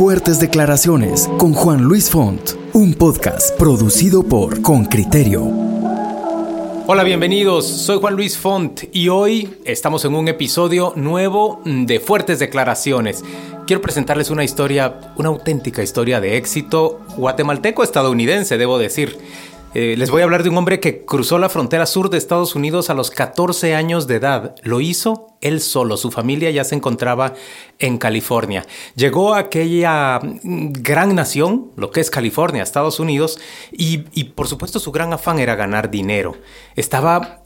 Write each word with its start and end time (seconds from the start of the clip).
Fuertes 0.00 0.40
Declaraciones 0.40 1.28
con 1.36 1.52
Juan 1.52 1.82
Luis 1.82 2.08
Font, 2.08 2.52
un 2.72 2.94
podcast 2.94 3.54
producido 3.58 4.22
por 4.22 4.62
Con 4.62 4.86
Criterio. 4.86 5.42
Hola, 6.86 7.04
bienvenidos. 7.04 7.66
Soy 7.66 7.98
Juan 7.98 8.16
Luis 8.16 8.38
Font 8.38 8.84
y 8.92 9.10
hoy 9.10 9.58
estamos 9.66 10.06
en 10.06 10.14
un 10.14 10.28
episodio 10.28 10.94
nuevo 10.96 11.60
de 11.66 12.00
Fuertes 12.00 12.38
Declaraciones. 12.38 13.22
Quiero 13.66 13.82
presentarles 13.82 14.30
una 14.30 14.42
historia, 14.42 15.12
una 15.16 15.28
auténtica 15.28 15.82
historia 15.82 16.18
de 16.18 16.38
éxito 16.38 17.00
guatemalteco-estadounidense, 17.18 18.56
debo 18.56 18.78
decir. 18.78 19.18
Eh, 19.72 19.94
les 19.96 20.10
voy 20.10 20.20
a 20.20 20.24
hablar 20.24 20.42
de 20.42 20.48
un 20.48 20.56
hombre 20.56 20.80
que 20.80 21.04
cruzó 21.04 21.38
la 21.38 21.48
frontera 21.48 21.86
sur 21.86 22.10
de 22.10 22.18
Estados 22.18 22.56
Unidos 22.56 22.90
a 22.90 22.94
los 22.94 23.12
14 23.12 23.76
años 23.76 24.08
de 24.08 24.16
edad. 24.16 24.56
Lo 24.64 24.80
hizo 24.80 25.28
él 25.40 25.60
solo, 25.60 25.96
su 25.96 26.10
familia 26.10 26.50
ya 26.50 26.64
se 26.64 26.74
encontraba 26.74 27.34
en 27.78 27.96
California. 27.96 28.66
Llegó 28.96 29.32
a 29.32 29.38
aquella 29.38 30.18
mm, 30.18 30.72
gran 30.72 31.14
nación, 31.14 31.70
lo 31.76 31.92
que 31.92 32.00
es 32.00 32.10
California, 32.10 32.64
Estados 32.64 32.98
Unidos, 32.98 33.38
y, 33.70 34.06
y 34.12 34.24
por 34.24 34.48
supuesto 34.48 34.80
su 34.80 34.90
gran 34.90 35.12
afán 35.12 35.38
era 35.38 35.54
ganar 35.54 35.88
dinero. 35.88 36.34
Estaba 36.74 37.44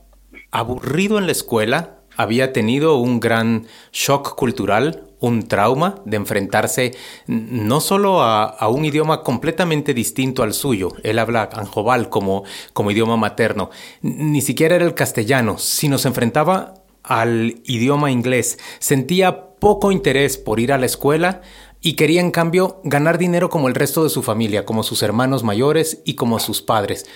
aburrido 0.50 1.18
en 1.18 1.26
la 1.26 1.32
escuela, 1.32 1.98
había 2.16 2.54
tenido 2.54 2.96
un 2.96 3.20
gran 3.20 3.66
shock 3.92 4.34
cultural, 4.34 5.10
un 5.24 5.48
trauma 5.48 5.96
de 6.04 6.16
enfrentarse 6.16 6.94
no 7.26 7.80
solo 7.80 8.22
a, 8.22 8.68
un 8.68 8.84
idioma 8.84 9.22
completamente 9.22 9.94
distinto 9.94 10.42
al 10.42 10.54
suyo, 10.54 10.92
él 11.02 11.18
habla 11.18 11.48
anjobal 11.52 12.08
como, 12.08 12.44
como 12.72 12.90
idioma 12.90 13.16
materno, 13.16 13.70
ni 14.02 14.40
siquiera 14.40 14.76
era 14.76 14.84
el 14.84 14.94
castellano, 14.94 15.58
sino 15.58 15.98
se 15.98 16.08
enfrentaba 16.08 16.74
al 17.02 17.60
idioma 17.64 18.10
inglés, 18.10 18.58
sentía 18.78 19.50
poco 19.58 19.92
interés 19.92 20.36
por 20.36 20.60
ir 20.60 20.72
a 20.72 20.78
la 20.78 20.86
escuela 20.86 21.42
y 21.80 21.94
quería 21.94 22.20
en 22.20 22.30
cambio 22.30 22.80
ganar 22.84 23.18
dinero 23.18 23.50
como 23.50 23.68
el 23.68 23.74
resto 23.74 24.04
de 24.04 24.10
su 24.10 24.22
familia, 24.22 24.64
como 24.64 24.82
sus 24.82 25.02
hermanos 25.02 25.42
mayores 25.42 26.00
y 26.04 26.14
como 26.14 26.38
sus 26.38 26.62
padres. 26.62 27.06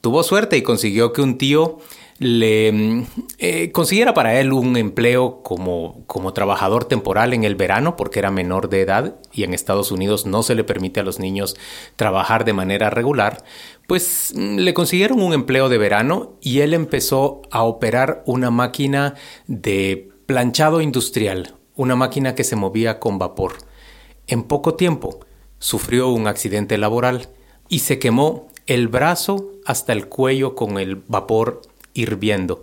Tuvo 0.00 0.22
suerte 0.22 0.56
y 0.56 0.62
consiguió 0.62 1.12
que 1.12 1.20
un 1.22 1.36
tío 1.36 1.78
le 2.20 2.70
mm, 2.70 3.06
eh, 3.38 3.72
consiguiera 3.72 4.12
para 4.12 4.38
él 4.38 4.52
un 4.52 4.76
empleo 4.76 5.42
como, 5.42 6.04
como 6.06 6.34
trabajador 6.34 6.84
temporal 6.84 7.32
en 7.32 7.44
el 7.44 7.56
verano 7.56 7.96
porque 7.96 8.18
era 8.18 8.30
menor 8.30 8.68
de 8.68 8.82
edad 8.82 9.16
y 9.32 9.42
en 9.42 9.54
Estados 9.54 9.90
Unidos 9.90 10.26
no 10.26 10.42
se 10.42 10.54
le 10.54 10.62
permite 10.62 11.00
a 11.00 11.02
los 11.02 11.18
niños 11.18 11.56
trabajar 11.96 12.44
de 12.44 12.52
manera 12.52 12.90
regular, 12.90 13.42
pues 13.88 14.34
mm, 14.36 14.56
le 14.58 14.74
consiguieron 14.74 15.22
un 15.22 15.32
empleo 15.32 15.70
de 15.70 15.78
verano 15.78 16.36
y 16.42 16.60
él 16.60 16.74
empezó 16.74 17.40
a 17.50 17.62
operar 17.62 18.22
una 18.26 18.50
máquina 18.50 19.14
de 19.46 20.10
planchado 20.26 20.82
industrial, 20.82 21.54
una 21.74 21.96
máquina 21.96 22.34
que 22.34 22.44
se 22.44 22.54
movía 22.54 23.00
con 23.00 23.18
vapor. 23.18 23.54
En 24.26 24.42
poco 24.42 24.74
tiempo 24.74 25.20
sufrió 25.58 26.10
un 26.10 26.26
accidente 26.26 26.76
laboral 26.76 27.30
y 27.70 27.78
se 27.78 27.98
quemó 27.98 28.48
el 28.66 28.88
brazo 28.88 29.52
hasta 29.64 29.94
el 29.94 30.06
cuello 30.06 30.54
con 30.54 30.78
el 30.78 30.96
vapor 30.96 31.62
hirviendo. 31.94 32.60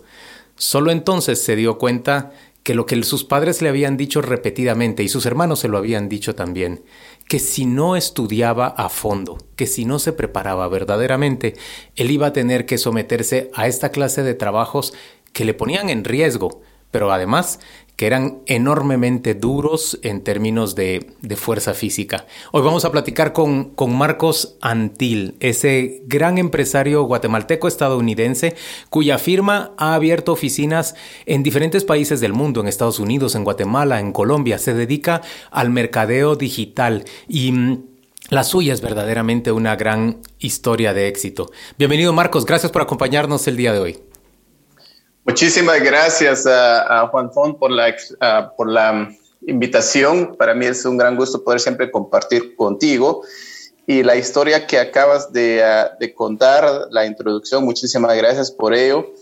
Solo 0.56 0.92
entonces 0.92 1.42
se 1.42 1.56
dio 1.56 1.78
cuenta 1.78 2.32
que 2.68 2.74
lo 2.74 2.86
que 2.86 3.02
sus 3.04 3.24
padres 3.24 3.62
le 3.62 3.70
habían 3.70 3.96
dicho 3.96 4.22
repetidamente 4.22 5.02
y 5.02 5.08
sus 5.08 5.26
hermanos 5.26 5.60
se 5.60 5.70
lo 5.70 5.78
habían 5.78 6.10
dicho 6.10 6.36
también, 6.36 6.84
que 7.30 7.40
si 7.40 7.66
no 7.66 7.96
estudiaba 7.96 8.68
a 8.68 8.90
fondo, 8.90 9.38
que 9.56 9.68
si 9.68 9.86
no 9.86 10.00
se 10.00 10.12
preparaba 10.12 10.68
verdaderamente, 10.68 11.54
él 11.96 12.12
iba 12.12 12.28
a 12.28 12.34
tener 12.34 12.66
que 12.66 12.78
someterse 12.78 13.52
a 13.54 13.68
esta 13.68 13.90
clase 13.90 14.22
de 14.22 14.34
trabajos 14.34 14.94
que 15.32 15.46
le 15.46 15.54
ponían 15.54 15.90
en 15.90 16.04
riesgo, 16.04 16.62
pero 16.92 17.10
además 17.12 17.62
que 17.98 18.06
eran 18.06 18.44
enormemente 18.46 19.34
duros 19.34 20.00
en 20.04 20.22
términos 20.22 20.76
de, 20.76 21.14
fuerza 21.36 21.74
física. 21.74 22.28
Hoy 22.52 22.62
vamos 22.62 22.86
a 22.86 22.92
platicar 22.92 23.34
con, 23.34 23.72
con, 23.72 23.98
Marcos 23.98 24.56
Antil, 24.62 25.36
ese 25.40 26.04
gran 26.06 26.38
empresario 26.38 27.04
guatemalteco-estadounidense 27.04 28.56
cuya 28.92 29.18
firma 29.18 29.72
ha 29.78 29.96
abierto 29.96 30.32
oficinas 30.32 30.96
en 31.26 31.42
diferentes 31.42 31.84
países 31.84 32.22
del 32.22 32.34
mundo, 32.34 32.62
en 32.62 32.68
Estados 32.68 33.00
Unidos, 33.00 33.34
en 33.34 33.44
Guatemala, 33.44 34.00
en 34.00 34.14
Colombia. 34.14 34.60
Se 34.60 34.76
dedica 34.76 35.22
al 35.52 35.72
mercadeo 35.72 36.36
digital 36.36 37.04
y... 37.28 37.52
Mm, 37.52 37.84
la 38.30 38.44
suya 38.44 38.74
es 38.74 38.82
verdaderamente 38.82 39.54
una 39.54 39.78
gran 39.78 40.18
historia 40.38 40.94
de 40.94 41.08
éxito. 41.08 41.50
Bienvenido 41.78 42.12
Marcos, 42.12 42.46
gracias 42.46 42.74
por 42.74 42.82
acompañarnos 42.82 43.48
el 43.48 43.56
día 43.56 43.72
de 43.72 43.80
hoy. 43.80 44.00
Muchísimas 45.28 45.84
gracias 45.84 46.46
a, 46.48 47.06
Juan 47.12 47.34
Font 47.34 47.60
por 47.60 47.70
la, 47.70 49.10
invitación. 49.46 50.38
Para 50.38 50.54
mí 50.56 50.66
es 50.66 50.86
un 50.86 50.98
gran 50.98 51.18
gusto 51.18 51.44
poder 51.44 51.60
siempre 51.60 51.92
compartir 51.92 52.56
contigo. 52.56 53.24
Y 53.86 54.04
la 54.04 54.16
historia 54.16 54.66
que 54.66 54.80
acabas 54.80 55.34
de, 55.34 56.14
contar, 56.16 56.88
la 56.92 57.06
introducción, 57.06 57.66
muchísimas 57.66 58.16
gracias 58.16 58.52
por 58.52 58.74
ello. 58.74 59.14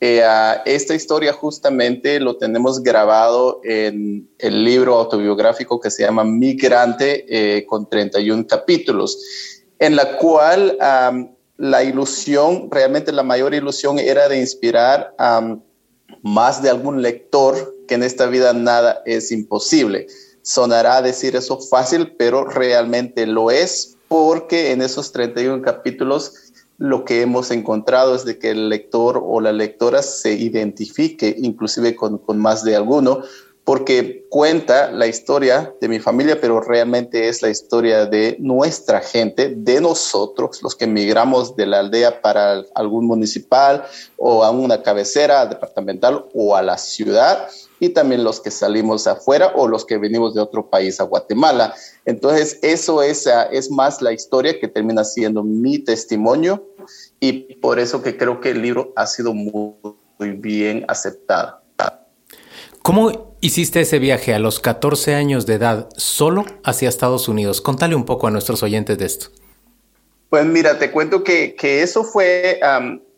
Eh, 0.00 0.22
esta 0.64 0.94
historia 0.94 1.34
justamente 1.34 2.20
lo 2.20 2.38
tenemos 2.38 2.82
grabado 2.82 3.60
en 3.62 4.30
el 4.38 4.64
libro 4.64 4.96
autobiográfico 4.96 5.78
que 5.78 5.90
se 5.90 6.04
llama 6.04 6.24
Migrante 6.24 7.26
eh, 7.28 7.66
con 7.66 7.86
31 7.86 8.46
capítulos, 8.46 9.18
en 9.78 9.94
la 9.94 10.16
cual 10.16 10.78
la 11.60 11.84
ilusión, 11.84 12.70
realmente 12.70 13.12
la 13.12 13.22
mayor 13.22 13.52
ilusión 13.52 13.98
era 13.98 14.30
de 14.30 14.40
inspirar 14.40 15.14
a 15.18 15.58
más 16.22 16.62
de 16.62 16.70
algún 16.70 17.02
lector 17.02 17.76
que 17.86 17.96
en 17.96 18.02
esta 18.02 18.24
vida 18.26 18.54
nada 18.54 19.02
es 19.04 19.30
imposible. 19.30 20.06
Sonará 20.40 21.02
decir 21.02 21.36
eso 21.36 21.60
fácil, 21.60 22.14
pero 22.16 22.46
realmente 22.46 23.26
lo 23.26 23.50
es 23.50 23.98
porque 24.08 24.72
en 24.72 24.80
esos 24.80 25.12
31 25.12 25.60
capítulos 25.60 26.32
lo 26.78 27.04
que 27.04 27.20
hemos 27.20 27.50
encontrado 27.50 28.14
es 28.14 28.24
de 28.24 28.38
que 28.38 28.52
el 28.52 28.70
lector 28.70 29.22
o 29.22 29.42
la 29.42 29.52
lectora 29.52 30.02
se 30.02 30.32
identifique 30.32 31.36
inclusive 31.36 31.94
con, 31.94 32.16
con 32.16 32.38
más 32.38 32.64
de 32.64 32.74
alguno, 32.74 33.20
porque 33.70 34.26
cuenta 34.28 34.90
la 34.90 35.06
historia 35.06 35.72
de 35.80 35.86
mi 35.86 36.00
familia, 36.00 36.40
pero 36.40 36.60
realmente 36.60 37.28
es 37.28 37.40
la 37.40 37.50
historia 37.50 38.04
de 38.04 38.36
nuestra 38.40 38.98
gente, 38.98 39.54
de 39.56 39.80
nosotros, 39.80 40.60
los 40.60 40.74
que 40.74 40.86
emigramos 40.86 41.54
de 41.54 41.66
la 41.66 41.78
aldea 41.78 42.20
para 42.20 42.64
algún 42.74 43.06
municipal 43.06 43.84
o 44.16 44.42
a 44.42 44.50
una 44.50 44.82
cabecera 44.82 45.46
departamental 45.46 46.24
o 46.34 46.56
a 46.56 46.62
la 46.62 46.78
ciudad, 46.78 47.46
y 47.78 47.90
también 47.90 48.24
los 48.24 48.40
que 48.40 48.50
salimos 48.50 49.06
afuera 49.06 49.52
o 49.54 49.68
los 49.68 49.84
que 49.84 49.98
venimos 49.98 50.34
de 50.34 50.40
otro 50.40 50.68
país 50.68 51.00
a 51.00 51.04
Guatemala. 51.04 51.72
Entonces, 52.04 52.58
eso 52.62 53.04
es, 53.04 53.28
es 53.52 53.70
más 53.70 54.02
la 54.02 54.12
historia 54.12 54.58
que 54.58 54.66
termina 54.66 55.04
siendo 55.04 55.44
mi 55.44 55.78
testimonio 55.78 56.66
y 57.20 57.54
por 57.54 57.78
eso 57.78 58.02
que 58.02 58.16
creo 58.16 58.40
que 58.40 58.50
el 58.50 58.62
libro 58.62 58.92
ha 58.96 59.06
sido 59.06 59.32
muy, 59.32 59.74
muy 60.18 60.32
bien 60.32 60.84
aceptado. 60.88 61.60
¿Cómo 62.82 63.29
hiciste 63.40 63.80
ese 63.80 63.98
viaje 63.98 64.34
a 64.34 64.38
los 64.38 64.60
14 64.60 65.14
años 65.14 65.46
de 65.46 65.54
edad 65.54 65.88
solo 65.96 66.44
hacia 66.64 66.88
Estados 66.88 67.28
Unidos? 67.28 67.60
Contale 67.60 67.94
un 67.94 68.04
poco 68.04 68.26
a 68.26 68.30
nuestros 68.30 68.62
oyentes 68.62 68.98
de 68.98 69.06
esto. 69.06 69.26
Pues 70.28 70.44
mira, 70.46 70.78
te 70.78 70.90
cuento 70.90 71.24
que, 71.24 71.56
eso 71.60 72.04
fue, 72.04 72.60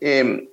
em, 0.01 0.49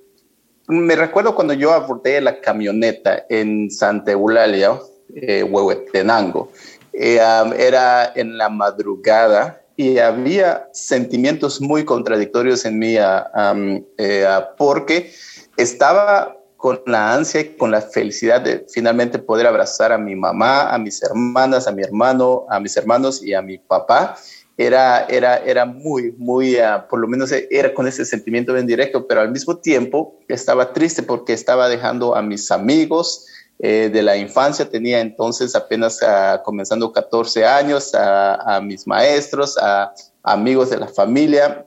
me 0.68 0.94
recuerdo 0.94 1.34
cuando 1.34 1.54
yo 1.54 1.72
abordé 1.72 2.20
la 2.20 2.40
camioneta 2.40 3.24
en 3.30 3.70
Santa 3.70 4.12
Eulalia, 4.12 4.78
eh, 5.14 5.42
Huehuetenango. 5.42 6.52
Eh, 6.92 7.18
era 7.56 8.12
en 8.14 8.36
la 8.36 8.48
madrugada 8.48 9.62
y 9.76 9.98
había 9.98 10.68
sentimientos 10.72 11.60
muy 11.60 11.84
contradictorios 11.84 12.66
en 12.66 12.78
mí 12.78 12.96
eh, 12.98 14.40
porque 14.58 15.12
estaba 15.56 16.36
con 16.60 16.82
la 16.84 17.14
ansia 17.14 17.40
y 17.40 17.56
con 17.56 17.70
la 17.70 17.80
felicidad 17.80 18.42
de 18.42 18.66
finalmente 18.68 19.18
poder 19.18 19.46
abrazar 19.46 19.92
a 19.92 19.98
mi 19.98 20.14
mamá, 20.14 20.68
a 20.68 20.76
mis 20.76 21.02
hermanas, 21.02 21.66
a 21.66 21.72
mi 21.72 21.82
hermano, 21.82 22.44
a 22.50 22.60
mis 22.60 22.76
hermanos 22.76 23.22
y 23.22 23.32
a 23.32 23.40
mi 23.40 23.56
papá. 23.56 24.18
Era, 24.58 25.06
era, 25.06 25.38
era 25.38 25.64
muy, 25.64 26.12
muy, 26.18 26.58
ah, 26.58 26.86
por 26.86 27.00
lo 27.00 27.08
menos 27.08 27.32
era 27.32 27.72
con 27.72 27.88
ese 27.88 28.04
sentimiento 28.04 28.52
bien 28.52 28.66
directo, 28.66 29.06
pero 29.06 29.22
al 29.22 29.30
mismo 29.32 29.56
tiempo 29.56 30.18
estaba 30.28 30.74
triste 30.74 31.02
porque 31.02 31.32
estaba 31.32 31.66
dejando 31.66 32.14
a 32.14 32.20
mis 32.20 32.50
amigos 32.50 33.26
eh, 33.58 33.88
de 33.90 34.02
la 34.02 34.18
infancia, 34.18 34.68
tenía 34.68 35.00
entonces 35.00 35.56
apenas 35.56 36.02
ah, 36.02 36.42
comenzando 36.44 36.92
14 36.92 37.46
años, 37.46 37.94
a, 37.94 38.56
a 38.56 38.60
mis 38.60 38.86
maestros, 38.86 39.56
a 39.56 39.94
amigos 40.22 40.68
de 40.68 40.76
la 40.76 40.88
familia, 40.88 41.64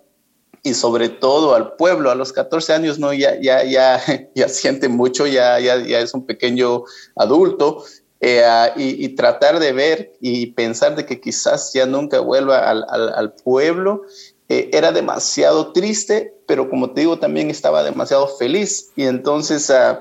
y 0.63 0.74
sobre 0.74 1.10
todo 1.10 1.54
al 1.54 1.75
pueblo. 1.75 2.10
A 2.10 2.15
los 2.15 2.33
14 2.33 2.74
años 2.74 2.98
no 2.98 3.13
ya 3.13 3.39
ya 3.39 3.63
ya 3.63 4.01
ya 4.36 4.48
siente 4.48 4.88
mucho, 4.88 5.27
ya 5.27 5.60
ya 5.60 5.77
ya 5.77 6.00
es 6.00 6.13
un 6.13 6.25
pequeño 6.25 6.83
adulto 7.15 7.83
eh, 8.25 8.42
y, 8.77 9.10
tratar 9.10 9.60
de 9.60 9.74
ver 9.74 10.13
y 10.21 10.48
pensar 10.54 10.95
de 10.95 11.06
que 11.06 11.19
quizás 11.19 11.74
ya 11.74 11.86
nunca 11.86 12.21
vuelva 12.21 12.69
al, 12.69 12.86
al, 12.88 13.33
pueblo 13.33 14.04
eh, 14.48 14.69
era 14.71 14.94
demasiado 14.94 15.74
triste, 15.74 16.33
pero 16.48 16.69
como 16.69 16.92
te 16.92 17.01
digo 17.01 17.19
también 17.19 17.50
estaba 17.50 17.83
demasiado 17.83 18.30
feliz 18.30 18.92
y 18.95 19.04
entonces 19.07 19.69
uh, 19.69 19.98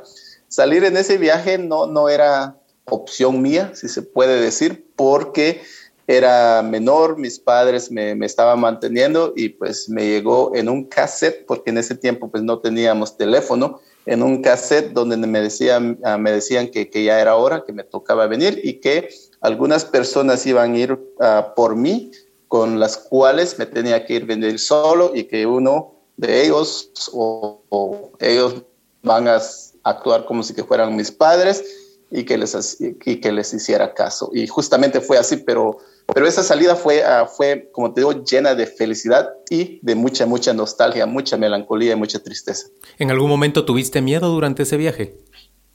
salir 0.46 0.84
en 0.84 0.96
ese 0.96 1.18
viaje 1.18 1.58
no 1.58 1.86
no 1.88 2.08
era 2.08 2.60
opción 2.84 3.42
mía, 3.42 3.72
si 3.74 3.88
se 3.88 4.02
puede 4.02 4.40
decir, 4.40 4.86
porque 4.94 5.60
era 6.06 6.62
menor, 6.62 7.16
mis 7.18 7.38
padres 7.38 7.90
me, 7.90 8.14
me, 8.14 8.26
estaban 8.26 8.60
manteniendo 8.60 9.32
y 9.36 9.50
pues 9.50 9.88
me 9.88 10.06
llegó 10.06 10.52
en 10.54 10.68
un 10.68 10.84
cassette, 10.84 11.46
porque 11.46 11.70
en 11.70 11.78
ese 11.78 11.94
tiempo 11.94 12.30
pues 12.30 12.42
no 12.42 12.58
teníamos 12.58 13.16
teléfono, 13.16 13.80
en 14.04 14.22
un 14.22 14.42
cassette 14.42 14.92
donde 14.92 15.16
me 15.16 15.40
decían, 15.40 15.98
ah, 16.02 16.18
me 16.18 16.32
decían 16.32 16.68
que, 16.70 16.90
que 16.90 17.04
ya 17.04 17.20
era 17.20 17.36
hora, 17.36 17.64
que 17.64 17.72
me 17.72 17.84
tocaba 17.84 18.26
venir 18.26 18.60
y 18.62 18.74
que 18.74 19.10
algunas 19.40 19.84
personas 19.84 20.44
iban 20.46 20.74
a 20.74 20.78
ir 20.78 20.92
uh, 20.92 21.54
por 21.54 21.76
mí, 21.76 22.10
con 22.48 22.80
las 22.80 22.98
cuales 22.98 23.58
me 23.58 23.66
tenía 23.66 24.04
que 24.04 24.14
ir 24.14 24.26
venir 24.26 24.58
solo 24.58 25.12
y 25.14 25.24
que 25.24 25.46
uno 25.46 25.94
de 26.16 26.44
ellos 26.44 26.90
o, 27.12 27.62
o 27.68 28.12
ellos 28.18 28.62
van 29.02 29.28
a 29.28 29.40
actuar 29.84 30.26
como 30.26 30.42
si 30.42 30.54
que 30.54 30.64
fueran 30.64 30.94
mis 30.94 31.10
padres 31.10 31.64
y 32.10 32.24
que 32.24 32.36
les, 32.36 32.78
y 32.80 33.20
que 33.20 33.32
les 33.32 33.54
hiciera 33.54 33.94
caso. 33.94 34.30
Y 34.34 34.46
justamente 34.46 35.00
fue 35.00 35.16
así, 35.16 35.38
pero, 35.38 35.78
pero 36.14 36.26
esa 36.26 36.42
salida 36.42 36.76
fue, 36.76 37.02
uh, 37.02 37.26
fue, 37.26 37.70
como 37.72 37.92
te 37.92 38.00
digo, 38.00 38.24
llena 38.24 38.54
de 38.54 38.66
felicidad 38.66 39.30
y 39.48 39.78
de 39.82 39.94
mucha, 39.94 40.26
mucha 40.26 40.52
nostalgia, 40.52 41.06
mucha 41.06 41.36
melancolía 41.36 41.92
y 41.92 41.96
mucha 41.96 42.18
tristeza. 42.18 42.68
¿En 42.98 43.10
algún 43.10 43.28
momento 43.28 43.64
tuviste 43.64 44.02
miedo 44.02 44.28
durante 44.28 44.64
ese 44.64 44.76
viaje? 44.76 45.14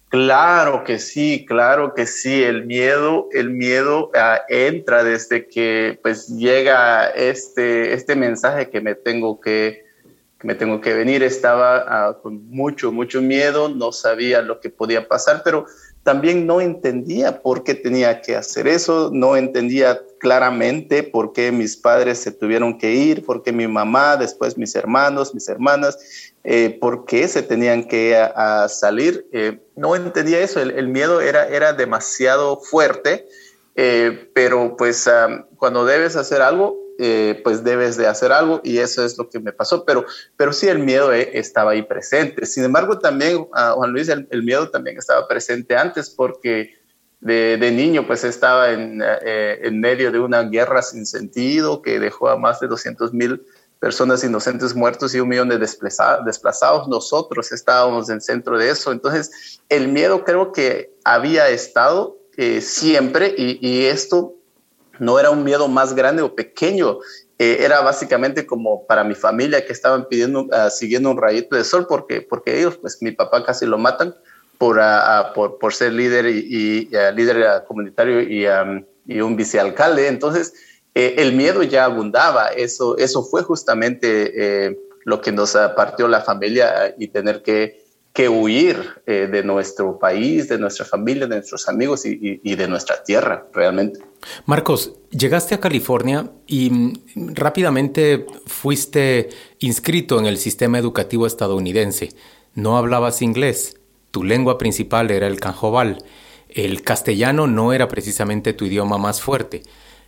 Claro 0.09 0.83
que 0.85 0.99
sí, 0.99 1.45
claro 1.45 1.93
que 1.93 2.05
sí. 2.05 2.43
El 2.43 2.65
miedo, 2.65 3.27
el 3.33 3.49
miedo 3.49 4.09
uh, 4.13 4.39
entra 4.47 5.03
desde 5.03 5.47
que 5.47 5.99
pues 6.01 6.27
llega 6.27 7.09
este, 7.09 7.93
este 7.93 8.15
mensaje 8.15 8.69
que 8.69 8.79
me 8.79 8.95
tengo 8.95 9.41
que, 9.41 9.83
que 10.39 10.47
me 10.47 10.55
tengo 10.55 10.79
que 10.79 10.93
venir. 10.93 11.23
Estaba 11.23 12.11
uh, 12.11 12.21
con 12.21 12.47
mucho, 12.49 12.91
mucho 12.91 13.21
miedo, 13.21 13.67
no 13.67 13.91
sabía 13.91 14.41
lo 14.41 14.61
que 14.61 14.69
podía 14.69 15.07
pasar, 15.07 15.41
pero 15.43 15.65
también 16.07 16.47
no 16.47 16.61
entendía 16.61 17.41
por 17.41 17.65
qué 17.65 17.73
tenía 17.73 18.21
que 18.21 18.37
hacer 18.37 18.65
eso, 18.69 19.09
no 19.11 19.35
entendía 19.35 19.99
claramente 20.19 21.03
por 21.03 21.33
qué 21.33 21.51
mis 21.51 21.75
padres 21.75 22.19
se 22.19 22.31
tuvieron 22.31 22.77
que 22.77 22.93
ir, 22.93 23.25
por 23.25 23.43
qué 23.43 23.51
mi 23.51 23.67
mamá, 23.67 24.15
después 24.15 24.57
mis 24.57 24.73
hermanos, 24.75 25.35
mis 25.35 25.49
hermanas, 25.49 25.99
eh, 26.45 26.77
por 26.79 27.03
qué 27.03 27.27
se 27.27 27.43
tenían 27.43 27.89
que 27.89 28.15
a 28.15 28.69
salir. 28.69 29.27
Eh, 29.33 29.59
no 29.75 29.97
entendía 29.97 30.39
eso, 30.39 30.61
el, 30.61 30.87
miedo 30.87 31.19
era, 31.19 31.45
era 31.49 31.73
demasiado 31.73 32.55
fuerte, 32.55 33.27
eh, 33.75 34.29
pero 34.33 34.77
pues 34.77 35.07
um, 35.07 35.43
cuando 35.57 35.83
debes 35.83 36.15
hacer 36.15 36.41
algo, 36.41 36.86
eh, 36.99 37.41
pues 37.43 37.63
debes 37.63 37.95
de 37.95 38.07
hacer 38.07 38.31
algo 38.31 38.59
y 38.63 38.79
eso 38.79 39.05
es 39.05 39.17
lo 39.19 39.29
que 39.29 39.39
me 39.39 39.53
pasó, 39.53 39.85
pero, 39.85 40.05
pero 40.35 40.51
sí 40.51 40.67
el 40.67 40.79
miedo 40.79 41.13
eh, 41.13 41.29
estaba 41.33 41.71
ahí 41.71 41.83
presente. 41.83 42.45
Sin 42.47 42.63
embargo, 42.63 42.97
también, 42.97 43.37
uh, 43.37 43.75
Juan 43.75 43.91
Luis, 43.91 44.09
el, 44.09 44.43
miedo 44.43 44.69
también 44.69 44.97
estaba 44.97 45.27
presente 45.27 45.75
antes 45.75 46.09
porque 46.09 46.75
de, 47.19 47.71
niño 47.71 48.07
pues 48.07 48.23
estaba 48.23 48.71
en, 48.71 49.01
eh, 49.01 49.59
en, 49.61 49.79
medio 49.79 50.11
de 50.11 50.19
una 50.19 50.43
guerra 50.43 50.81
sin 50.81 51.05
sentido 51.05 51.83
que 51.83 51.99
dejó 51.99 52.29
a 52.29 52.37
más 52.37 52.59
de 52.59 52.67
200 52.67 53.13
mil 53.13 53.45
personas 53.79 54.23
inocentes 54.23 54.73
muertos 54.73 55.13
y 55.13 55.19
un 55.19 55.29
millón 55.29 55.49
de 55.49 55.59
desplazados. 55.59 56.87
Nosotros 56.87 57.51
estábamos 57.51 58.09
en 58.09 58.21
centro 58.21 58.57
de 58.57 58.71
eso. 58.71 58.91
Entonces, 58.91 59.61
el 59.69 59.87
miedo 59.89 60.23
creo 60.23 60.51
que 60.51 60.95
había 61.03 61.47
estado 61.49 62.17
siempre 62.59 63.33
y 63.35 63.85
esto 63.85 64.36
no 64.99 65.19
era 65.19 65.29
un 65.29 65.43
miedo 65.43 65.67
más 65.67 65.93
grande 65.93 66.21
o 66.21 66.35
pequeño, 66.35 66.99
eh, 67.39 67.57
era 67.61 67.81
básicamente 67.81 68.47
como 68.47 68.87
para 68.87 69.03
mi 69.03 69.13
familia 69.13 69.65
que 69.65 69.71
estaban 69.71 70.07
pidiendo, 70.07 70.41
uh, 70.43 70.69
siguiendo 70.71 71.11
un 71.11 71.17
rayito 71.17 71.55
de 71.55 71.63
sol, 71.63 71.85
porque, 71.87 72.21
porque 72.21 72.59
ellos, 72.59 72.77
pues 72.77 73.01
mi 73.01 73.11
papá 73.11 73.43
casi 73.43 73.67
lo 73.67 73.77
matan 73.77 74.15
por, 74.57 74.79
uh, 74.79 75.33
por, 75.35 75.59
por, 75.59 75.73
ser 75.73 75.93
líder 75.93 76.25
y, 76.25 76.89
líder 77.15 77.63
comunitario 77.67 78.21
y, 78.21 78.47
y, 79.05 79.21
un 79.21 79.35
vicealcalde. 79.35 80.07
Entonces, 80.07 80.53
eh, 80.95 81.15
el 81.19 81.33
miedo 81.33 81.61
ya 81.61 81.85
abundaba. 81.85 82.47
Eso, 82.47 82.97
eso 82.97 83.23
fue 83.23 83.43
justamente 83.43 84.65
eh, 84.65 84.79
lo 85.05 85.21
que 85.21 85.31
nos 85.31 85.55
partió 85.75 86.07
la 86.07 86.21
familia 86.21 86.95
y 86.97 87.09
tener 87.09 87.43
que 87.43 87.86
que 88.17 88.29
huir 88.29 88.83
eh, 89.05 89.27
de 89.31 89.43
nuestro 89.43 89.99
país, 89.99 90.49
de 90.49 90.57
nuestra 90.57 90.87
familia, 90.87 91.27
de 91.27 91.35
nuestros 91.35 91.69
amigos 91.69 92.03
y, 92.03 92.55
de 92.55 92.67
nuestra 92.67 93.03
tierra, 93.03 93.45
realmente. 93.53 93.99
Marcos, 94.47 94.95
llegaste 95.11 95.53
a 95.53 95.59
California 95.59 96.31
y 96.47 96.71
mm, 96.71 97.35
rápidamente 97.35 98.25
fuiste 98.47 99.29
inscrito 99.59 100.17
en 100.17 100.25
el 100.25 100.39
sistema 100.39 100.79
educativo 100.79 101.27
estadounidense. 101.27 102.09
No 102.55 102.79
hablabas 102.79 103.21
inglés, 103.21 103.77
tu 104.09 104.23
lengua 104.23 104.57
principal 104.57 105.11
era 105.11 105.27
el 105.27 105.39
canjobal, 105.39 106.03
el 106.49 106.81
castellano 106.81 107.45
no 107.45 107.71
era 107.71 107.87
precisamente 107.87 108.53
tu 108.53 108.65
idioma 108.65 108.97
más 108.97 109.21
fuerte 109.21 109.61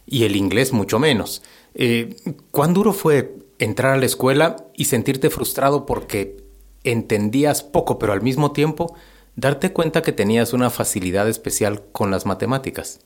y 0.07 0.23
el 0.23 0.35
inglés 0.35 0.73
mucho 0.73 0.97
menos. 0.97 1.43
Eh, 1.75 2.15
¿Cuán 2.49 2.73
duro 2.73 2.91
fue 2.91 3.35
entrar 3.59 3.93
a 3.93 3.97
la 3.97 4.07
escuela 4.07 4.55
y 4.73 4.85
sentirte 4.85 5.29
frustrado 5.29 5.85
porque 5.85 6.48
entendías 6.83 7.63
poco, 7.63 7.99
pero 7.99 8.13
al 8.13 8.21
mismo 8.21 8.51
tiempo 8.51 8.95
darte 9.35 9.73
cuenta 9.73 10.01
que 10.01 10.11
tenías 10.11 10.53
una 10.53 10.69
facilidad 10.69 11.27
especial 11.27 11.83
con 11.91 12.11
las 12.11 12.25
matemáticas? 12.25 12.99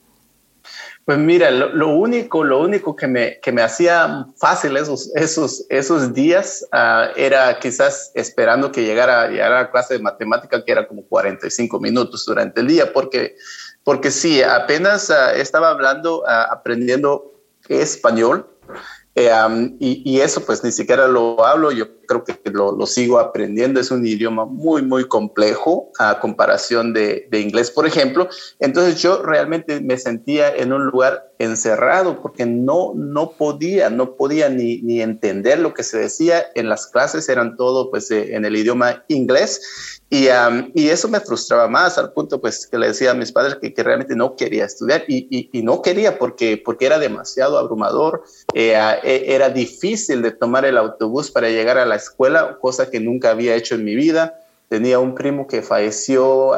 Pues 1.05 1.17
mira, 1.17 1.51
lo, 1.51 1.89
único, 1.89 2.45
lo 2.45 2.61
único 2.61 2.95
que 2.95 3.07
me, 3.07 3.39
que 3.41 3.51
me 3.51 3.61
hacía 3.61 4.27
fácil 4.37 4.77
esos, 4.77 5.13
esos, 5.15 5.65
esos 5.67 6.13
días 6.13 6.65
uh, 6.71 7.11
era 7.17 7.59
quizás 7.59 8.11
esperando 8.15 8.71
que 8.71 8.85
llegara, 8.85 9.27
llegara 9.27 9.59
a 9.59 9.63
la 9.63 9.71
clase 9.71 9.95
de 9.95 9.99
matemática, 9.99 10.63
que 10.63 10.71
era 10.71 10.87
como 10.87 11.03
45 11.03 11.77
minutos 11.81 12.25
durante 12.25 12.61
el 12.61 12.67
día, 12.67 12.93
porque, 12.93 13.35
porque 13.83 14.11
sí, 14.11 14.41
apenas 14.41 15.09
uh, 15.09 15.35
estaba 15.35 15.71
hablando, 15.71 16.21
uh, 16.21 16.51
aprendiendo 16.51 17.33
español, 17.67 18.47
eh, 19.15 19.29
y, 19.79 20.01
y, 20.05 20.21
eso 20.21 20.43
pues 20.43 20.63
ni 20.63 20.71
siquiera 20.71 21.07
lo 21.07 21.45
hablo, 21.45 21.71
yo 21.71 21.85
creo 22.21 22.41
que 22.43 22.51
lo, 22.51 22.71
lo, 22.71 22.85
sigo 22.85 23.19
aprendiendo, 23.19 23.79
es 23.79 23.91
un 23.91 24.05
idioma 24.05 24.45
muy, 24.45 24.81
muy 24.81 25.07
complejo 25.07 25.91
a 25.97 26.19
comparación 26.19 26.93
de, 26.93 27.27
de, 27.29 27.39
inglés, 27.39 27.71
por 27.71 27.87
ejemplo. 27.87 28.29
Entonces 28.59 29.01
yo 29.01 29.21
realmente 29.23 29.81
me 29.81 29.97
sentía 29.97 30.53
en 30.55 30.73
un 30.73 30.85
lugar 30.85 31.33
encerrado 31.39 32.21
porque 32.21 32.45
no, 32.45 32.93
no 32.95 33.31
podía, 33.31 33.89
no 33.89 34.15
podía 34.15 34.49
ni, 34.49 34.81
ni 34.81 35.01
entender 35.01 35.59
lo 35.59 35.73
que 35.73 35.83
se 35.83 35.97
decía 35.97 36.45
en 36.55 36.69
las 36.69 36.87
clases, 36.87 37.29
eran 37.29 37.57
todo 37.57 37.91
pues 37.91 38.09
eh, 38.11 38.35
en 38.35 38.45
el 38.45 38.55
idioma 38.55 39.03
inglés. 39.07 40.01
Y, 40.09 40.27
um, 40.27 40.71
y, 40.75 40.89
eso 40.89 41.07
me 41.07 41.19
frustraba 41.19 41.67
más 41.67 41.97
al 41.97 42.13
punto 42.13 42.39
pues 42.39 42.67
que 42.67 42.77
le 42.77 42.87
decía 42.87 43.11
a 43.11 43.15
mis 43.15 43.31
padres 43.31 43.57
que, 43.59 43.73
que 43.73 43.81
realmente 43.81 44.15
no 44.15 44.35
quería 44.35 44.65
estudiar 44.65 45.05
y, 45.07 45.27
y, 45.31 45.49
y, 45.51 45.63
no 45.63 45.81
quería 45.81 46.19
porque, 46.19 46.61
porque 46.63 46.85
era 46.85 46.99
demasiado 46.99 47.57
abrumador, 47.57 48.23
eh, 48.53 48.75
eh, 49.03 49.23
era 49.29 49.49
difícil 49.49 50.21
de 50.21 50.29
tomar 50.31 50.65
el 50.65 50.77
autobús 50.77 51.31
para 51.31 51.49
llegar 51.49 51.79
a 51.79 51.85
la 51.87 51.95
escuela, 52.03 52.57
cosa 52.59 52.89
que 52.89 52.99
nunca 52.99 53.31
había 53.31 53.55
hecho 53.55 53.75
en 53.75 53.83
mi 53.83 53.95
vida. 53.95 54.39
Tenía 54.69 54.99
un 54.99 55.15
primo 55.15 55.47
que 55.47 55.61
falleció 55.61 56.53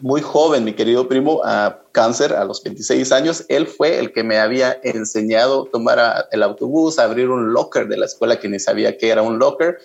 muy 0.00 0.20
joven, 0.22 0.64
mi 0.64 0.72
querido 0.72 1.08
primo, 1.08 1.42
a 1.44 1.82
cáncer 1.92 2.32
a 2.32 2.44
los 2.44 2.62
26 2.62 3.12
años. 3.12 3.44
Él 3.48 3.66
fue 3.66 3.98
el 3.98 4.12
que 4.12 4.24
me 4.24 4.38
había 4.38 4.78
enseñado 4.82 5.64
tomar 5.66 6.26
el 6.30 6.42
autobús, 6.42 6.98
abrir 6.98 7.28
un 7.28 7.52
locker 7.52 7.88
de 7.88 7.98
la 7.98 8.06
escuela 8.06 8.38
que 8.38 8.48
ni 8.48 8.58
sabía 8.58 8.96
que 8.96 9.10
era 9.10 9.22
un 9.22 9.38
locker 9.38 9.78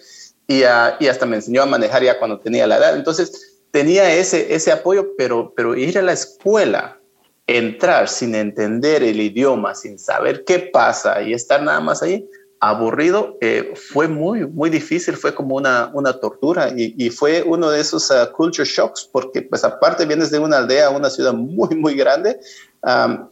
y, 0.47 0.59
y, 0.59 1.07
hasta 1.07 1.25
me 1.25 1.37
enseñó 1.37 1.63
a 1.63 1.65
manejar 1.65 2.03
ya 2.03 2.19
cuando 2.19 2.39
tenía 2.39 2.67
la 2.67 2.77
edad. 2.77 2.95
Entonces 2.95 3.59
tenía 3.71 4.13
ese, 4.13 4.53
ese 4.53 4.71
apoyo, 4.71 5.15
pero, 5.17 5.53
pero 5.55 5.75
ir 5.75 5.97
a 5.97 6.01
la 6.01 6.13
escuela, 6.13 6.99
entrar 7.47 8.07
sin 8.07 8.35
entender 8.35 9.03
el 9.03 9.19
idioma, 9.19 9.75
sin 9.75 9.99
saber 9.99 10.45
qué 10.45 10.59
pasa 10.59 11.21
y 11.21 11.33
estar 11.33 11.61
nada 11.61 11.79
más 11.79 12.01
ahí, 12.01 12.27
aburrido, 12.59 13.37
eh, 13.41 13.73
fue 13.75 14.07
muy, 14.07 14.47
muy 14.47 14.69
difícil, 14.69 15.15
fue 15.17 15.35
como 15.35 15.55
una, 15.55 15.91
una 15.93 16.13
tortura 16.13 16.73
y, 16.75 17.09
fue 17.09 17.43
uno 17.43 17.69
de 17.69 17.81
esos 17.81 18.09
uh, 18.09 18.31
culture 18.35 18.67
shocks 18.67 19.07
porque 19.11 19.41
pues 19.41 19.63
aparte 19.63 20.05
vienes 20.05 20.31
de 20.31 20.39
una 20.39 20.57
aldea 20.57 20.89
una 20.89 21.09
ciudad 21.09 21.33
muy, 21.33 21.75
muy 21.75 21.95
grande, 21.95 22.39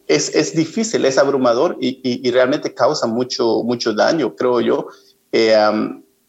es, 0.08 0.34
es 0.34 0.56
difícil, 0.56 1.06
es 1.06 1.18
abrumador 1.18 1.77
y, 1.80 2.00
y, 2.03 2.32
realmente 2.32 2.74
causa 2.74 3.06
mucho, 3.08 3.63
mucho 3.63 3.94
daño, 3.94 4.36
creo 4.36 4.62
yo. 4.62 4.88
Eh, 5.32 5.56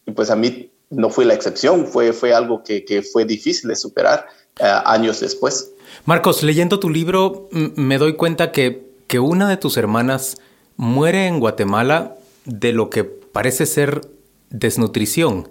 y 0.06 0.12
pues 0.12 0.30
a 0.30 0.36
mí 0.36 0.70
no 0.90 1.08
fue 1.08 1.24
la 1.24 1.34
excepción, 1.34 1.86
fue, 1.86 2.12
fue 2.12 2.34
algo 2.34 2.62
que, 2.62 2.84
que 2.84 3.02
fue 3.02 3.24
difícil 3.24 3.68
de 3.68 3.76
superar 3.76 4.26
uh, 4.60 4.86
años 4.88 5.20
después. 5.20 5.72
Marcos, 6.04 6.42
leyendo 6.42 6.78
tu 6.78 6.90
libro 6.90 7.48
me 7.50 7.98
doy 7.98 8.16
cuenta 8.16 8.52
que, 8.52 8.86
que 9.06 9.18
una 9.18 9.48
de 9.48 9.56
tus 9.56 9.76
hermanas 9.76 10.36
muere 10.76 11.26
en 11.26 11.40
Guatemala 11.40 12.16
de 12.44 12.72
lo 12.72 12.90
que 12.90 13.04
parece 13.04 13.66
ser 13.66 14.02
desnutrición. 14.50 15.50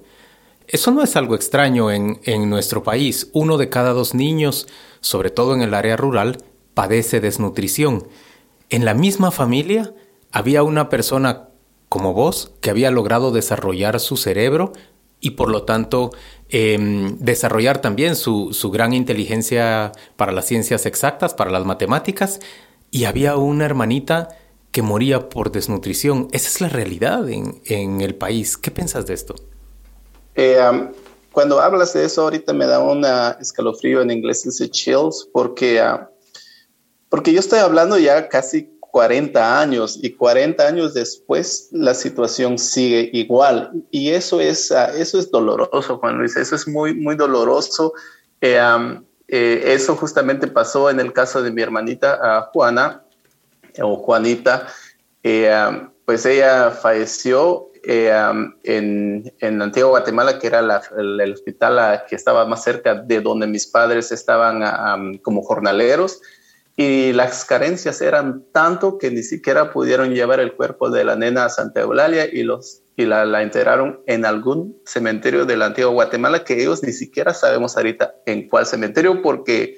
Eso 0.68 0.92
no 0.92 1.04
es 1.04 1.16
algo 1.16 1.36
extraño 1.36 1.92
en, 1.92 2.20
en, 2.24 2.50
nuestro 2.50 2.84
país. 2.84 3.30
Uno 3.34 3.58
de 3.58 3.70
cada 3.70 3.92
dos 3.92 4.14
niños, 4.14 4.68
sobre 5.02 5.30
todo 5.30 5.54
en 5.54 5.62
el 5.62 5.74
área 5.74 5.98
rural, 5.98 6.38
padece 6.74 7.20
desnutrición. 7.20 8.08
En 8.70 8.86
la 8.86 8.94
misma 8.94 9.32
familia 9.32 9.94
había 10.32 10.64
una 10.64 10.90
persona 10.90 11.50
como 11.90 12.14
vos 12.14 12.54
que 12.62 12.72
había 12.72 12.90
logrado 12.90 13.32
desarrollar 13.32 14.00
su 14.00 14.18
cerebro 14.18 14.74
y 15.20 15.32
por 15.32 15.50
lo 15.50 15.64
tanto 15.64 16.12
eh, 16.50 16.78
desarrollar 17.20 17.82
también 17.82 18.16
su, 18.16 18.52
su 18.52 18.72
gran 18.72 18.94
inteligencia 18.94 19.92
para 20.16 20.32
las 20.32 20.46
ciencias 20.46 20.86
exactas, 20.86 21.34
para 21.34 21.52
las 21.52 21.66
matemáticas. 21.66 22.40
Y 22.90 23.06
había 23.06 23.38
una 23.38 23.66
hermanita 23.66 24.30
que 24.74 24.82
moría 24.82 25.30
por 25.30 25.52
desnutrición. 25.52 26.28
Esa 26.32 26.50
es 26.50 26.60
la 26.60 26.68
realidad 26.68 27.30
en, 27.30 28.02
el 28.02 28.16
país. 28.16 28.58
¿Qué 28.58 28.72
piensas 28.72 29.06
de 29.06 29.14
esto? 29.14 29.36
Eh, 30.36 30.60
cuando 31.32 31.62
hablas 31.62 31.94
de 31.94 32.04
eso, 32.04 32.24
ahorita 32.24 32.54
me 32.54 32.66
da 32.66 32.80
un 32.80 33.06
escalofrío 33.40 34.02
en 34.02 34.10
inglés, 34.10 34.44
dice 34.44 34.70
chills, 34.70 35.30
porque, 35.32 35.80
ah, 35.80 36.10
porque 37.08 37.32
yo 37.32 37.40
estoy 37.40 37.60
hablando 37.60 38.00
ya 38.00 38.28
casi 38.28 38.72
40 38.80 39.62
años 39.62 40.00
y 40.02 40.16
40 40.16 40.68
años 40.68 40.96
después 40.96 41.70
la 41.72 41.94
situación 41.94 42.58
sigue 42.58 43.12
igual. 43.14 43.86
Y 43.92 44.10
eso 44.10 44.42
es, 44.42 44.72
ah, 44.72 44.92
eso 44.98 45.20
es 45.20 45.30
doloroso, 45.30 46.00
Juan 46.00 46.18
Luis, 46.18 46.36
eso 46.36 46.56
es 46.56 46.68
muy, 46.68 46.96
muy 46.96 47.16
doloroso. 47.16 47.94
Eh, 48.42 48.60
eh, 49.28 49.64
eso 49.68 49.96
justamente 49.96 50.48
pasó 50.48 50.90
en 50.90 51.00
el 51.00 51.14
caso 51.14 51.44
de 51.44 51.52
mi 51.52 51.62
hermanita 51.62 52.50
Juana 52.52 53.03
o 53.82 53.98
Juanita. 53.98 54.68
Eh, 55.24 55.88
pues 56.06 56.26
ella 56.26 56.72
falleció 56.72 57.70
en, 57.84 59.34
en 59.40 59.62
Antigua 59.62 59.90
Guatemala, 59.90 60.40
que 60.40 60.48
era 60.48 60.82
el, 60.98 61.34
hospital 61.34 62.04
que 62.08 62.16
estaba 62.16 62.46
más 62.46 62.64
cerca 62.64 62.96
de 62.96 63.22
donde 63.22 63.48
mis 63.48 63.68
padres 63.68 64.12
estaban 64.12 65.18
como 65.20 65.42
jornaleros 65.42 66.22
y 66.76 67.14
las 67.14 67.46
carencias 67.46 68.02
eran 68.02 68.46
tanto 68.52 68.98
que 68.98 69.12
ni 69.12 69.22
siquiera 69.22 69.72
pudieron 69.72 70.14
llevar 70.14 70.40
el 70.40 70.54
cuerpo 70.54 70.90
de 70.90 71.04
la 71.04 71.16
nena 71.16 71.46
a 71.46 71.50
Santa 71.50 71.82
Eulalia 71.82 72.26
y, 72.26 72.42
los, 72.42 72.82
y 72.96 73.06
la, 73.06 73.26
la 73.26 73.44
enterraron 73.44 74.02
en 74.08 74.26
algún 74.26 74.78
cementerio 74.86 75.46
de 75.46 75.56
la 75.56 75.68
antigua 75.68 75.92
Guatemala 75.92 76.44
que 76.44 76.60
ellos 76.60 76.82
ni 76.82 76.92
siquiera 76.92 77.34
sabemos 77.34 77.78
ahorita 77.78 78.16
en 78.26 78.50
cuál 78.50 78.66
cementerio 78.66 79.22
porque, 79.22 79.78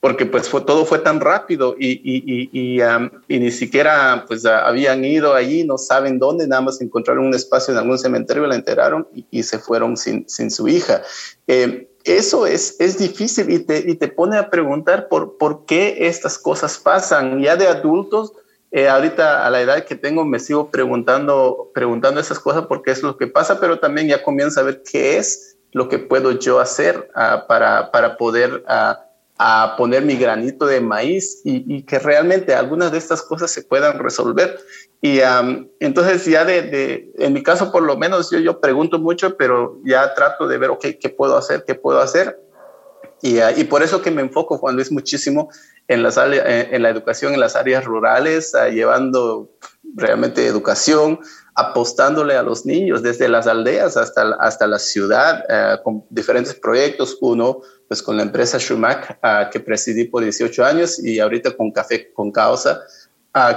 porque 0.00 0.26
pues 0.26 0.48
fue, 0.48 0.60
todo 0.60 0.84
fue 0.84 0.98
tan 0.98 1.20
rápido 1.20 1.74
y, 1.78 1.92
y, 1.92 2.50
y, 2.52 2.80
y 3.28 3.38
ni 3.40 3.50
siquiera 3.50 4.24
pues 4.28 4.44
habían 4.46 5.04
ido 5.04 5.34
allí, 5.34 5.64
no 5.64 5.78
saben 5.78 6.18
dónde, 6.18 6.46
nada 6.46 6.62
más 6.62 6.80
encontraron 6.80 7.26
un 7.26 7.34
espacio 7.34 7.72
en 7.72 7.78
algún 7.78 7.98
cementerio, 7.98 8.46
la 8.46 8.54
enterraron 8.54 9.08
y, 9.30 9.42
se 9.42 9.58
fueron 9.58 9.96
sin, 9.96 10.28
sin 10.28 10.50
su 10.50 10.68
hija. 10.68 11.02
Eh, 11.46 11.88
eso 12.04 12.46
es, 12.46 12.76
es 12.78 12.98
difícil 12.98 13.50
y 13.50 13.58
te, 13.58 13.78
y 13.78 13.96
te 13.96 14.08
pone 14.08 14.38
a 14.38 14.48
preguntar 14.48 15.08
por, 15.08 15.38
por 15.38 15.66
qué 15.66 16.06
estas 16.06 16.38
cosas 16.38 16.78
pasan. 16.78 17.40
Ya 17.40 17.56
de 17.56 17.66
adultos, 17.66 18.32
eh, 18.70 18.88
ahorita 18.88 19.44
a 19.44 19.50
la 19.50 19.60
edad 19.60 19.84
que 19.84 19.96
tengo 19.96 20.24
me 20.24 20.38
sigo 20.38 20.70
preguntando, 20.70 21.70
preguntando 21.74 22.20
esas 22.20 22.38
cosas 22.38 22.66
porque 22.66 22.92
es 22.92 23.02
lo 23.02 23.16
que 23.16 23.26
pasa, 23.26 23.58
pero 23.58 23.80
también 23.80 24.06
ya 24.06 24.22
comienzo 24.22 24.60
a 24.60 24.64
ver 24.64 24.82
qué 24.88 25.16
es 25.16 25.56
lo 25.72 25.88
que 25.88 25.98
puedo 25.98 26.32
yo 26.32 26.60
hacer 26.60 27.10
uh, 27.16 27.46
para, 27.48 27.90
para 27.90 28.16
poder 28.16 28.64
uh, 28.68 28.94
a 29.38 29.74
poner 29.76 30.02
mi 30.02 30.16
granito 30.16 30.66
de 30.66 30.80
maíz 30.80 31.42
y, 31.44 31.76
y, 31.76 31.82
que 31.82 31.98
realmente 31.98 32.54
algunas 32.54 32.90
de 32.90 32.98
estas 32.98 33.22
cosas 33.22 33.50
se 33.50 33.62
puedan 33.62 33.98
resolver. 33.98 34.58
Y 35.02 35.20
entonces 35.78 36.24
ya 36.24 36.44
de, 36.44 36.62
de, 36.62 37.12
en 37.18 37.32
mi 37.32 37.42
caso 37.42 37.70
por 37.70 37.82
lo 37.82 37.96
menos 37.96 38.30
yo, 38.30 38.38
yo 38.38 38.60
pregunto 38.60 38.98
mucho, 38.98 39.36
pero 39.36 39.78
ya 39.84 40.14
trato 40.14 40.48
de 40.48 40.58
ver, 40.58 40.70
ok, 40.70 40.86
¿qué 40.98 41.10
puedo 41.10 41.36
hacer? 41.36 41.64
¿Qué 41.66 41.74
puedo 41.74 42.00
hacer? 42.00 42.40
Y, 43.22 43.38
uh, 43.38 43.50
y 43.56 43.64
por 43.64 43.82
eso 43.82 44.02
que 44.02 44.10
me 44.10 44.22
enfoco, 44.22 44.58
Juan 44.58 44.74
Luis, 44.74 44.92
muchísimo 44.92 45.50
en, 45.88 46.02
las 46.02 46.18
áreas, 46.18 46.44
en 46.46 46.82
la 46.82 46.90
educación 46.90 47.34
en 47.34 47.40
las 47.40 47.56
áreas 47.56 47.84
rurales, 47.84 48.54
uh, 48.54 48.70
llevando 48.70 49.50
realmente 49.94 50.46
educación, 50.46 51.20
apostándole 51.56 52.36
a 52.36 52.42
los 52.42 52.66
niños 52.66 53.02
desde 53.02 53.28
las 53.28 53.46
aldeas 53.46 53.96
hasta, 53.96 54.34
hasta 54.38 54.66
la 54.66 54.78
ciudad, 54.78 55.42
uh, 55.48 55.82
con 55.82 56.04
diferentes 56.10 56.54
proyectos. 56.54 57.16
Uno, 57.20 57.62
pues 57.88 58.02
con 58.02 58.16
la 58.16 58.22
empresa 58.22 58.58
Schumacher, 58.58 59.18
que 59.50 59.60
presidí 59.60 60.04
por 60.04 60.22
18 60.22 60.64
años, 60.64 60.98
y 60.98 61.18
ahorita 61.18 61.56
con 61.56 61.72
Café 61.72 62.12
con 62.12 62.30
Causa, 62.30 62.82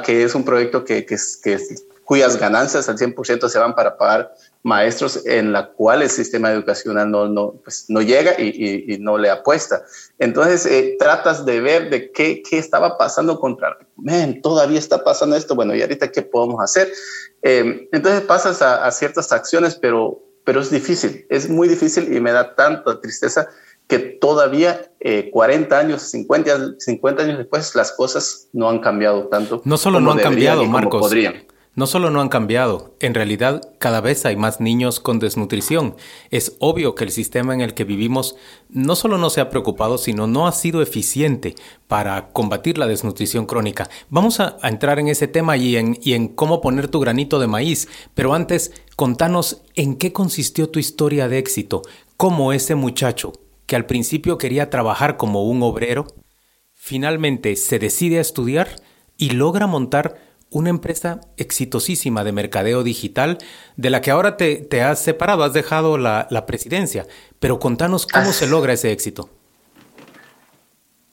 que 0.03 0.23
es 0.23 0.33
un 0.33 0.45
proyecto 0.45 0.83
que, 0.83 1.05
que, 1.05 1.17
que, 1.43 1.59
cuyas 2.05 2.37
ganancias 2.37 2.87
al 2.89 2.97
100% 2.97 3.49
se 3.49 3.59
van 3.59 3.75
para 3.75 3.97
pagar 3.97 4.33
maestros 4.63 5.25
en 5.25 5.53
la 5.53 5.71
cual 5.71 6.01
el 6.01 6.09
sistema 6.09 6.51
educacional 6.51 7.09
no, 7.09 7.27
no, 7.27 7.53
pues, 7.63 7.85
no 7.87 8.01
llega 8.01 8.39
y, 8.39 8.93
y, 8.93 8.97
no 8.99 9.17
le 9.17 9.29
apuesta. 9.29 9.83
Entonces, 10.17 10.65
eh, 10.65 10.95
tratas 10.99 11.45
de 11.45 11.61
ver 11.61 11.89
de 11.89 12.11
qué, 12.11 12.43
qué 12.47 12.57
estaba 12.57 12.97
pasando 12.97 13.39
contra, 13.39 13.77
men, 13.95 14.41
todavía 14.41 14.79
está 14.79 15.03
pasando 15.03 15.35
esto, 15.35 15.55
bueno, 15.55 15.75
y 15.75 15.81
ahorita 15.81 16.11
qué 16.11 16.21
podemos 16.21 16.61
hacer. 16.61 16.91
Eh, 17.41 17.87
entonces 17.91 18.21
pasas 18.21 18.61
a, 18.61 18.85
a, 18.85 18.91
ciertas 18.91 19.31
acciones, 19.31 19.75
pero, 19.75 20.21
pero 20.43 20.59
es 20.59 20.69
difícil, 20.69 21.25
es 21.29 21.49
muy 21.49 21.69
difícil 21.69 22.13
y 22.13 22.19
me 22.19 22.33
da 22.33 22.55
tanta 22.55 22.99
tristeza 22.99 23.47
que 23.89 23.97
todavía 23.97 24.91
eh, 24.99 25.31
40 25.31 25.79
años, 25.79 26.03
50, 26.03 26.75
50 26.77 27.23
años 27.23 27.37
después, 27.39 27.73
las 27.73 27.91
cosas 27.93 28.47
no 28.53 28.69
han 28.69 28.79
cambiado 28.79 29.27
tanto. 29.29 29.61
No 29.65 29.77
solo 29.77 29.99
no 29.99 30.11
han 30.11 30.19
cambiado, 30.19 30.63
Marcos. 30.65 31.01
Podrían. 31.01 31.47
No 31.79 31.87
solo 31.87 32.11
no 32.11 32.19
han 32.19 32.27
cambiado, 32.27 32.97
en 32.99 33.13
realidad 33.13 33.61
cada 33.77 34.01
vez 34.01 34.25
hay 34.25 34.35
más 34.35 34.59
niños 34.59 34.99
con 34.99 35.17
desnutrición. 35.17 35.95
Es 36.29 36.57
obvio 36.59 36.93
que 36.93 37.05
el 37.05 37.09
sistema 37.09 37.53
en 37.53 37.61
el 37.61 37.73
que 37.73 37.85
vivimos 37.85 38.35
no 38.67 38.97
solo 38.97 39.17
no 39.17 39.29
se 39.29 39.39
ha 39.39 39.49
preocupado, 39.49 39.97
sino 39.97 40.27
no 40.27 40.45
ha 40.45 40.51
sido 40.51 40.81
eficiente 40.81 41.55
para 41.87 42.31
combatir 42.33 42.77
la 42.77 42.85
desnutrición 42.85 43.45
crónica. 43.45 43.89
Vamos 44.09 44.41
a, 44.41 44.57
entrar 44.61 44.99
en 44.99 45.07
ese 45.07 45.29
tema 45.29 45.55
y 45.55 45.77
en, 45.77 45.97
y 46.01 46.15
en 46.15 46.27
cómo 46.27 46.59
poner 46.59 46.89
tu 46.89 46.99
granito 46.99 47.39
de 47.39 47.47
maíz, 47.47 47.87
pero 48.13 48.33
antes 48.33 48.73
contanos 48.97 49.61
en 49.75 49.95
qué 49.95 50.11
consistió 50.11 50.67
tu 50.67 50.79
historia 50.79 51.29
de 51.29 51.37
éxito, 51.37 51.83
cómo 52.17 52.51
ese 52.51 52.75
muchacho 52.75 53.31
que 53.67 53.77
al 53.77 53.85
principio 53.85 54.37
quería 54.37 54.69
trabajar 54.69 55.15
como 55.15 55.45
un 55.45 55.63
obrero, 55.63 56.07
finalmente 56.73 57.55
se 57.55 57.79
decide 57.79 58.17
a 58.17 58.21
estudiar 58.21 58.81
y 59.15 59.29
logra 59.29 59.65
montar 59.65 60.28
una 60.51 60.69
empresa 60.69 61.21
exitosísima 61.37 62.23
de 62.23 62.31
mercadeo 62.31 62.83
digital 62.83 63.37
de 63.75 63.89
la 63.89 64.01
que 64.01 64.11
ahora 64.11 64.37
te, 64.37 64.81
has 64.81 64.99
separado, 64.99 65.43
has 65.43 65.53
dejado 65.53 65.97
la, 65.97 66.45
presidencia. 66.47 67.05
Pero 67.39 67.59
contanos 67.59 68.07
cómo 68.07 68.33
se 68.33 68.47
logra 68.47 68.73
ese 68.73 68.91
éxito. 68.91 69.29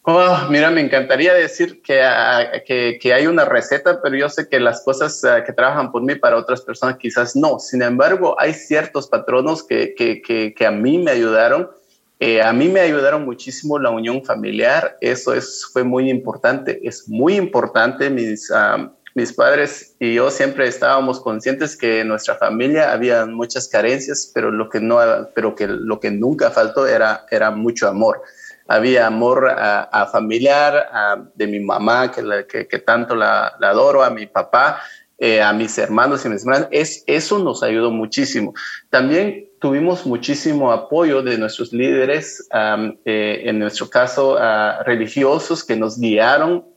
Oh, 0.08 0.38
mira, 0.50 0.70
me 0.70 0.80
encantaría 0.80 1.34
decir 1.34 1.82
ah, 2.00 2.44
que, 2.64 2.98
que, 3.00 3.12
hay 3.12 3.26
una 3.26 3.44
receta, 3.44 4.00
pero 4.00 4.16
yo 4.16 4.28
sé 4.28 4.48
que 4.48 4.60
las 4.60 4.84
cosas 4.84 5.24
ah, 5.24 5.42
que 5.44 5.52
trabajan 5.52 5.90
por 5.90 6.02
mí 6.02 6.14
para 6.14 6.36
otras 6.36 6.60
personas 6.60 6.96
quizás 6.96 7.34
no. 7.34 7.58
Sin 7.58 7.82
embargo, 7.82 8.36
hay 8.38 8.54
ciertos 8.54 9.08
patronos 9.08 9.64
que, 9.64 9.94
que 9.96 10.66
a 10.66 10.70
mí 10.70 10.98
me 10.98 11.10
ayudaron 11.10 11.70
eh, 12.18 12.40
a 12.40 12.52
mí 12.52 12.68
me 12.68 12.80
ayudaron 12.80 13.26
muchísimo 13.26 13.78
la 13.78 13.90
unión 13.90 14.24
familiar, 14.24 14.96
eso 15.02 15.34
es, 15.34 15.66
fue 15.70 15.84
muy 15.84 16.08
importante, 16.10 16.80
es 16.82 17.08
muy 17.08 17.36
importante. 17.36 18.08
Mis, 18.08 18.50
uh, 18.50 18.90
mis 19.16 19.32
padres 19.32 19.96
y 19.98 20.12
yo 20.12 20.30
siempre 20.30 20.68
estábamos 20.68 21.20
conscientes 21.20 21.74
que 21.78 22.00
en 22.00 22.08
nuestra 22.08 22.34
familia 22.36 22.92
había 22.92 23.24
muchas 23.24 23.66
carencias, 23.66 24.30
pero 24.34 24.50
lo 24.50 24.68
que, 24.68 24.78
no, 24.78 24.98
pero 25.34 25.54
que, 25.54 25.66
lo 25.66 25.98
que 26.00 26.10
nunca 26.10 26.50
faltó 26.50 26.86
era, 26.86 27.24
era 27.30 27.50
mucho 27.50 27.88
amor. 27.88 28.20
Había 28.68 29.06
amor 29.06 29.48
a, 29.48 30.06
familiar, 30.12 30.90
de 31.34 31.46
mi 31.46 31.60
mamá, 31.60 32.12
que, 32.12 32.78
tanto 32.84 33.14
la, 33.14 33.56
adoro, 33.62 34.02
a 34.02 34.10
mi 34.10 34.26
papá, 34.26 34.82
eh, 35.16 35.40
a 35.40 35.54
mis 35.54 35.78
hermanos 35.78 36.26
y 36.26 36.28
mis 36.28 36.42
hermanas. 36.42 36.68
Es, 36.70 37.02
eso 37.06 37.38
nos 37.38 37.62
ayudó 37.62 37.90
muchísimo. 37.90 38.52
También 38.90 39.48
tuvimos 39.60 40.04
muchísimo 40.04 40.72
apoyo 40.72 41.22
de 41.22 41.38
nuestros 41.38 41.72
líderes, 41.72 42.46
eh, 43.06 43.42
en 43.44 43.58
nuestro 43.60 43.88
caso 43.88 44.36
religiosos, 44.84 45.64
que 45.64 45.74
nos 45.74 45.98
guiaron, 45.98 46.75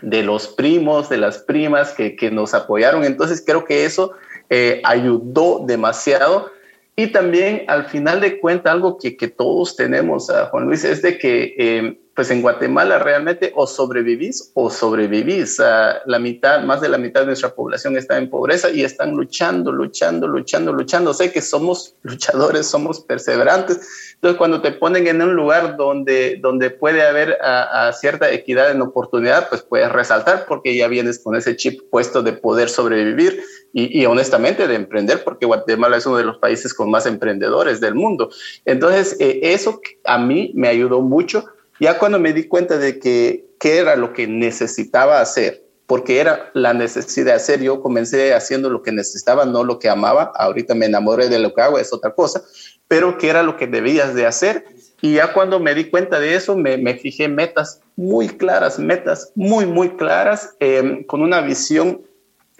de 0.00 0.22
los 0.22 0.48
primos, 0.48 1.08
de 1.08 1.18
las 1.18 1.38
primas 1.38 1.92
que, 1.92 2.16
que 2.16 2.30
nos 2.30 2.54
apoyaron. 2.54 3.04
Entonces 3.04 3.42
creo 3.44 3.64
que 3.64 3.84
eso 3.84 4.12
eh, 4.50 4.80
ayudó 4.84 5.64
demasiado. 5.66 6.50
Y 6.96 7.08
también 7.08 7.64
al 7.68 7.84
final 7.84 8.20
de 8.20 8.40
cuentas, 8.40 8.72
algo 8.72 8.98
que, 8.98 9.16
que 9.16 9.28
todos 9.28 9.76
tenemos, 9.76 10.30
Juan 10.50 10.64
Luis, 10.64 10.84
es 10.84 11.00
de 11.02 11.16
que 11.18 11.54
eh, 11.56 11.98
pues 12.18 12.32
en 12.32 12.42
Guatemala 12.42 12.98
realmente 12.98 13.52
o 13.54 13.64
sobrevivís 13.68 14.50
o 14.54 14.70
sobrevivís. 14.70 15.58
la 15.58 16.18
mitad, 16.18 16.64
más 16.64 16.80
de 16.80 16.88
la 16.88 16.98
mitad 16.98 17.20
de 17.20 17.26
nuestra 17.26 17.54
población 17.54 17.96
está 17.96 18.18
en 18.18 18.28
pobreza 18.28 18.70
y 18.70 18.82
están 18.82 19.12
luchando, 19.12 19.70
luchando, 19.70 20.26
luchando, 20.26 20.72
luchando. 20.72 21.14
Sé 21.14 21.30
que 21.30 21.40
somos 21.40 21.94
luchadores, 22.02 22.66
somos 22.66 22.98
perseverantes. 23.02 24.14
Entonces, 24.14 24.36
cuando 24.36 24.60
te 24.60 24.72
ponen 24.72 25.06
en 25.06 25.22
un 25.22 25.36
lugar 25.36 25.76
donde, 25.76 26.40
donde 26.42 26.70
puede 26.70 27.06
haber 27.06 27.38
a, 27.40 27.92
cierta 27.92 28.32
equidad 28.32 28.72
en 28.72 28.82
oportunidad, 28.82 29.48
pues 29.48 29.62
puedes 29.62 29.92
resaltar 29.92 30.46
porque 30.48 30.76
ya 30.76 30.88
vienes 30.88 31.20
con 31.20 31.36
ese 31.36 31.54
chip 31.54 31.82
puesto 31.88 32.24
de 32.24 32.32
poder 32.32 32.68
sobrevivir 32.68 33.44
y, 33.72 33.96
y 33.96 34.06
honestamente 34.06 34.66
de 34.66 34.74
emprender, 34.74 35.22
porque 35.22 35.46
Guatemala 35.46 35.98
es 35.98 36.06
uno 36.06 36.16
de 36.16 36.24
los 36.24 36.38
países 36.38 36.74
con 36.74 36.90
más 36.90 37.06
emprendedores 37.06 37.80
del 37.80 37.94
mundo. 37.94 38.30
Entonces, 38.64 39.16
eh, 39.20 39.38
eso 39.40 39.80
a 40.02 40.18
mí 40.18 40.50
me 40.56 40.66
ayudó 40.66 41.00
mucho 41.00 41.44
ya 41.80 41.98
cuando 41.98 42.18
me 42.18 42.32
di 42.32 42.48
cuenta 42.48 42.78
de 42.78 42.98
que 42.98 43.46
qué 43.58 43.78
era 43.78 43.96
lo 43.96 44.12
que 44.12 44.26
necesitaba 44.26 45.20
hacer, 45.20 45.64
porque 45.86 46.20
era 46.20 46.50
la 46.52 46.74
necesidad 46.74 47.26
de 47.26 47.32
hacer, 47.32 47.62
yo 47.62 47.80
comencé 47.80 48.34
haciendo 48.34 48.68
lo 48.68 48.82
que 48.82 48.92
necesitaba, 48.92 49.46
no 49.46 49.64
lo 49.64 49.78
que 49.78 49.88
amaba. 49.88 50.32
Ahorita 50.34 50.74
me 50.74 50.86
enamoré 50.86 51.28
de 51.28 51.38
lo 51.38 51.54
que 51.54 51.62
hago, 51.62 51.78
es 51.78 51.92
otra 51.92 52.14
cosa, 52.14 52.42
pero 52.88 53.16
qué 53.16 53.30
era 53.30 53.42
lo 53.42 53.56
que 53.56 53.66
debías 53.66 54.14
de 54.14 54.26
hacer. 54.26 54.66
Y 55.00 55.14
ya 55.14 55.32
cuando 55.32 55.60
me 55.60 55.74
di 55.74 55.86
cuenta 55.86 56.20
de 56.20 56.34
eso, 56.34 56.56
me, 56.56 56.76
me 56.76 56.98
fijé 56.98 57.28
metas 57.28 57.80
muy 57.96 58.28
claras, 58.28 58.78
metas 58.78 59.32
muy, 59.34 59.64
muy 59.64 59.96
claras, 59.96 60.56
eh, 60.60 61.06
con 61.06 61.22
una 61.22 61.40
visión 61.40 62.02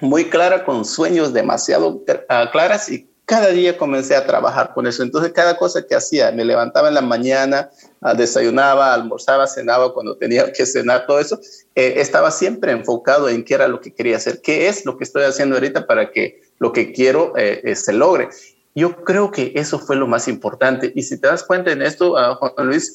muy 0.01 0.27
clara, 0.27 0.65
con 0.65 0.85
sueños 0.85 1.33
demasiado 1.33 1.89
uh, 1.89 2.05
claras 2.53 2.89
y 2.89 3.08
cada 3.29 3.49
día 3.49 3.77
comencé 3.77 4.17
a 4.17 4.25
trabajar 4.25 4.73
con 4.73 4.87
eso. 4.87 5.03
Entonces, 5.03 5.33
cada 5.35 5.59
cosa 5.59 5.87
que 5.87 5.95
hacía, 5.95 6.33
me 6.33 6.47
levantaba 6.47 6.89
en 6.89 6.95
la 6.95 7.03
mañana, 7.03 7.69
uh, 8.01 8.17
desayunaba, 8.17 8.95
almorzaba, 8.95 9.47
cenaba 9.47 9.93
cuando 9.93 10.17
tenía 10.17 10.51
que 10.51 10.65
cenar, 10.65 11.05
todo 11.07 11.21
eso, 11.21 11.39
eh, 11.75 11.97
estaba 11.99 12.31
siempre 12.31 12.73
enfocado 12.73 13.29
en 13.29 13.45
qué 13.45 13.53
era 13.53 13.69
lo 13.69 13.83
que 13.83 13.93
quería 13.93 14.17
hacer, 14.17 14.41
qué 14.41 14.69
es 14.69 14.87
lo 14.87 14.97
que 14.97 15.05
estoy 15.05 15.25
haciendo 15.25 15.57
ahorita 15.57 15.87
para 15.87 16.11
que 16.11 16.41
lo 16.59 16.73
que 16.73 16.91
quiero 16.91 17.37
eh, 17.37 17.61
eh, 17.65 17.77
se 17.77 17.93
logre. 17.93 18.31
Yo 18.75 19.05
creo 19.05 19.31
que 19.31 19.53
eso 19.57 19.79
fue 19.79 19.97
lo 19.97 20.07
más 20.07 20.27
importante. 20.27 20.91
Y 20.95 21.03
si 21.03 21.21
te 21.21 21.27
das 21.27 21.43
cuenta 21.43 21.71
en 21.71 21.83
esto, 21.83 22.15
uh, 22.15 22.35
Juan 22.35 22.67
Luis, 22.67 22.95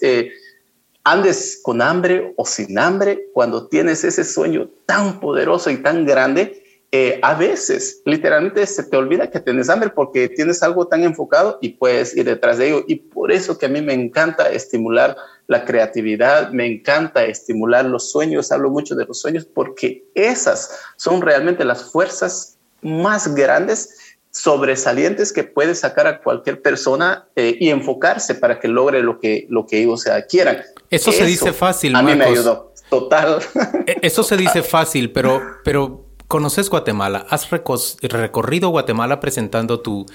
andes 1.03 1.59
con 1.61 1.79
hambre 1.79 2.33
o 2.37 2.45
sin 2.47 2.79
hambre, 2.79 3.27
cuando 3.33 3.67
tienes 3.67 4.03
ese 4.03 4.23
sueño 4.23 4.67
tan 4.87 5.19
poderoso 5.19 5.69
y 5.69 5.77
tan 5.77 6.07
grande, 6.07 6.62
eh, 6.95 7.17
a 7.23 7.33
veces 7.33 8.03
literalmente 8.05 8.63
se 8.67 8.83
te 8.83 8.95
olvida 8.95 9.31
que 9.31 9.39
tienes 9.39 9.67
hambre 9.67 9.89
porque 9.89 10.29
tienes 10.29 10.61
algo 10.61 10.85
tan 10.87 11.03
enfocado 11.03 11.57
y 11.59 11.69
puedes 11.69 12.15
ir 12.15 12.25
detrás 12.25 12.59
de 12.59 12.67
ello. 12.67 12.85
Y 12.87 12.97
por 12.97 13.31
eso 13.31 13.57
que 13.57 13.65
a 13.65 13.69
mí 13.69 13.81
me 13.81 13.93
encanta 13.93 14.51
estimular 14.51 15.17
la 15.47 15.65
creatividad, 15.65 16.51
me 16.51 16.67
encanta 16.67 17.25
estimular 17.25 17.83
los 17.85 18.11
sueños, 18.11 18.51
hablo 18.51 18.69
mucho 18.69 18.93
de 18.93 19.05
los 19.05 19.19
sueños 19.19 19.43
porque 19.43 20.05
esas 20.13 20.81
son 20.95 21.23
realmente 21.23 21.65
las 21.65 21.91
fuerzas 21.91 22.59
más 22.83 23.33
grandes 23.33 23.97
sobresalientes 24.29 25.33
que 25.33 25.43
puede 25.43 25.73
sacar 25.73 26.05
a 26.05 26.21
cualquier 26.21 26.61
persona 26.61 27.27
eh, 27.35 27.57
y 27.59 27.69
enfocarse 27.69 28.35
para 28.35 28.59
que 28.59 28.67
logre 28.67 29.01
lo 29.01 29.19
que, 29.19 29.47
lo 29.49 29.65
que 29.65 29.81
ellos 29.81 30.05
quieran. 30.29 30.61
Eso, 30.91 31.11
se 31.11 31.25
dice 31.25 31.53
fácil. 31.53 31.95
A 31.95 32.03
mí 32.03 32.13
me 32.13 32.25
ayudó, 32.25 32.71
total. 32.91 33.39
E, 33.87 33.97
eso 34.03 34.21
se 34.21 34.37
dice 34.37 34.61
fácil, 34.61 35.11
pero, 35.11 35.41
pero 35.63 36.12
conoces 36.27 36.69
Guatemala, 36.69 37.25
has 37.29 37.49
recorrido 37.49 38.69
Guatemala 38.69 39.19
presentando 39.19 39.81
tu, 39.81 40.05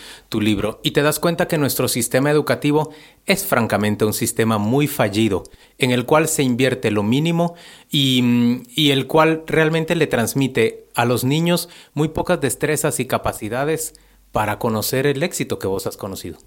libro 0.40 0.80
y 0.82 0.92
te 0.92 1.02
das 1.02 1.18
cuenta 1.18 1.48
que 1.48 1.58
nuestro 1.58 1.88
sistema 1.88 2.30
educativo 2.30 2.92
es 3.26 3.44
francamente 3.44 4.04
un 4.04 4.12
sistema 4.12 4.58
muy 4.58 4.86
fallido, 4.86 5.44
en 5.78 5.90
el 5.90 6.04
cual 6.06 6.28
se 6.28 6.42
invierte 6.42 6.90
lo 6.90 7.02
mínimo 7.02 7.54
y, 7.90 8.62
y 8.74 8.90
el 8.90 9.06
cual 9.06 9.42
realmente 9.46 9.96
le 9.96 10.06
transmite 10.06 10.86
a 10.94 11.04
los 11.04 11.24
niños 11.24 11.68
muy 11.94 12.08
pocas 12.08 12.40
destrezas 12.40 13.00
y 13.00 13.06
capacidades 13.06 13.94
para 14.32 14.58
conocer 14.58 15.06
el 15.06 15.22
éxito 15.22 15.58
que 15.58 15.66
vos 15.66 15.86
has 15.86 15.96
conocido. 15.96 16.38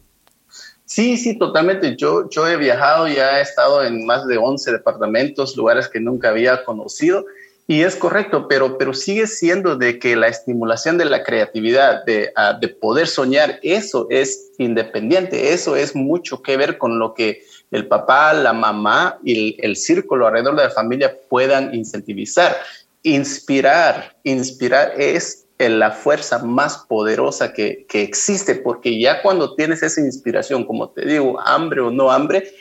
Sí, 0.92 1.16
sí, 1.16 1.38
totalmente. 1.38 1.96
Yo, 1.96 2.28
he 2.50 2.58
viajado, 2.58 3.08
ya 3.08 3.40
he 3.40 3.42
estado 3.42 3.82
en 3.82 4.06
más 4.06 4.28
de 4.28 4.38
11 4.38 4.74
departamentos, 4.74 5.56
lugares 5.56 5.88
que 5.88 6.02
nunca 6.02 6.28
había 6.28 6.66
conocido 6.66 7.26
y 7.68 7.84
es 7.84 7.96
correcto, 7.96 8.48
pero, 8.48 8.78
pero 8.78 8.94
sigue 8.94 9.28
siendo 9.28 9.78
de 9.78 10.00
que 10.00 10.16
la 10.16 10.28
estimulación 10.28 10.98
de 10.98 11.06
la 11.06 11.24
creatividad, 11.24 12.04
de, 12.06 12.34
uh, 12.36 12.60
de 12.60 12.68
poder 12.68 13.08
soñar, 13.08 13.60
eso 13.64 14.08
es 14.10 14.52
independiente, 14.58 15.54
eso 15.54 15.76
es 15.76 15.96
mucho 15.96 16.42
que 16.42 16.58
ver 16.58 16.78
con 16.78 17.00
lo 17.00 17.14
que 17.14 17.44
el 17.72 17.88
papá, 17.88 18.34
la 18.34 18.52
mamá 18.52 19.20
y 19.24 19.32
el, 19.32 19.56
el 19.60 19.76
círculo 19.78 20.28
alrededor 20.28 20.58
de 20.58 20.64
la 20.64 20.70
familia 20.70 21.18
puedan 21.30 21.74
incentivizar. 21.74 22.58
Inspirar, 23.04 24.18
inspirar 24.24 24.94
es 25.00 25.42
la 25.70 25.92
fuerza 25.92 26.40
más 26.40 26.78
poderosa 26.88 27.54
que, 27.54 27.86
que, 27.88 28.02
existe, 28.02 28.56
porque 28.56 29.00
ya 29.00 29.22
cuando 29.22 29.56
tienes 29.56 29.84
esa 29.84 30.02
inspiración, 30.02 30.66
como 30.66 30.90
te 30.90 31.06
digo, 31.06 31.40
hambre 31.40 31.82
o 31.82 31.92
no 31.92 32.12
hambre, 32.12 32.52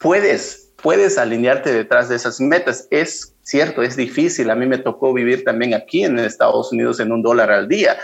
puedes, 0.00 0.72
puedes 0.82 1.18
alinearte 1.18 1.72
detrás 1.72 2.08
de 2.08 2.16
esas 2.16 2.40
metas. 2.40 2.88
Es 2.90 3.36
cierto, 3.42 3.82
es 3.82 3.96
difícil. 3.96 4.50
A 4.50 4.56
mí 4.56 4.66
me 4.66 4.78
tocó 4.78 5.12
vivir 5.12 5.44
también 5.44 5.74
aquí 5.74 6.04
en 6.04 6.18
Estados 6.18 6.72
Unidos 6.72 6.98
en 6.98 7.12
un 7.12 7.22
dólar 7.22 7.52
al 7.52 7.68
día, 7.68 7.96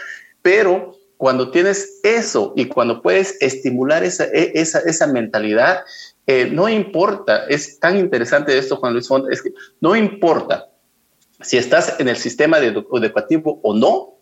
pero 0.43 0.93
cuando 1.17 1.51
tienes 1.51 2.01
eso 2.03 2.53
y 2.55 2.67
cuando 2.67 3.01
puedes 3.03 3.41
estimular 3.41 4.05
esa, 4.05 4.25
e, 4.25 4.53
esa, 4.55 4.81
esa 4.81 5.07
mentalidad, 5.07 5.81
eh, 6.27 6.49
no 6.53 6.69
importa, 6.69 7.47
es 7.47 7.81
tan 7.81 7.97
interesante 7.97 8.57
esto, 8.57 8.77
Juan 8.77 8.93
Luis 8.93 9.09
Font, 9.09 9.33
es 9.33 9.43
que 9.43 9.53
no 9.81 9.97
importa 9.97 10.69
si 11.41 11.57
estás 11.57 11.99
en 11.99 12.09
el 12.09 12.17
sistema 12.17 12.59
educativo 12.59 13.61
o 13.63 13.75
no, 13.75 14.16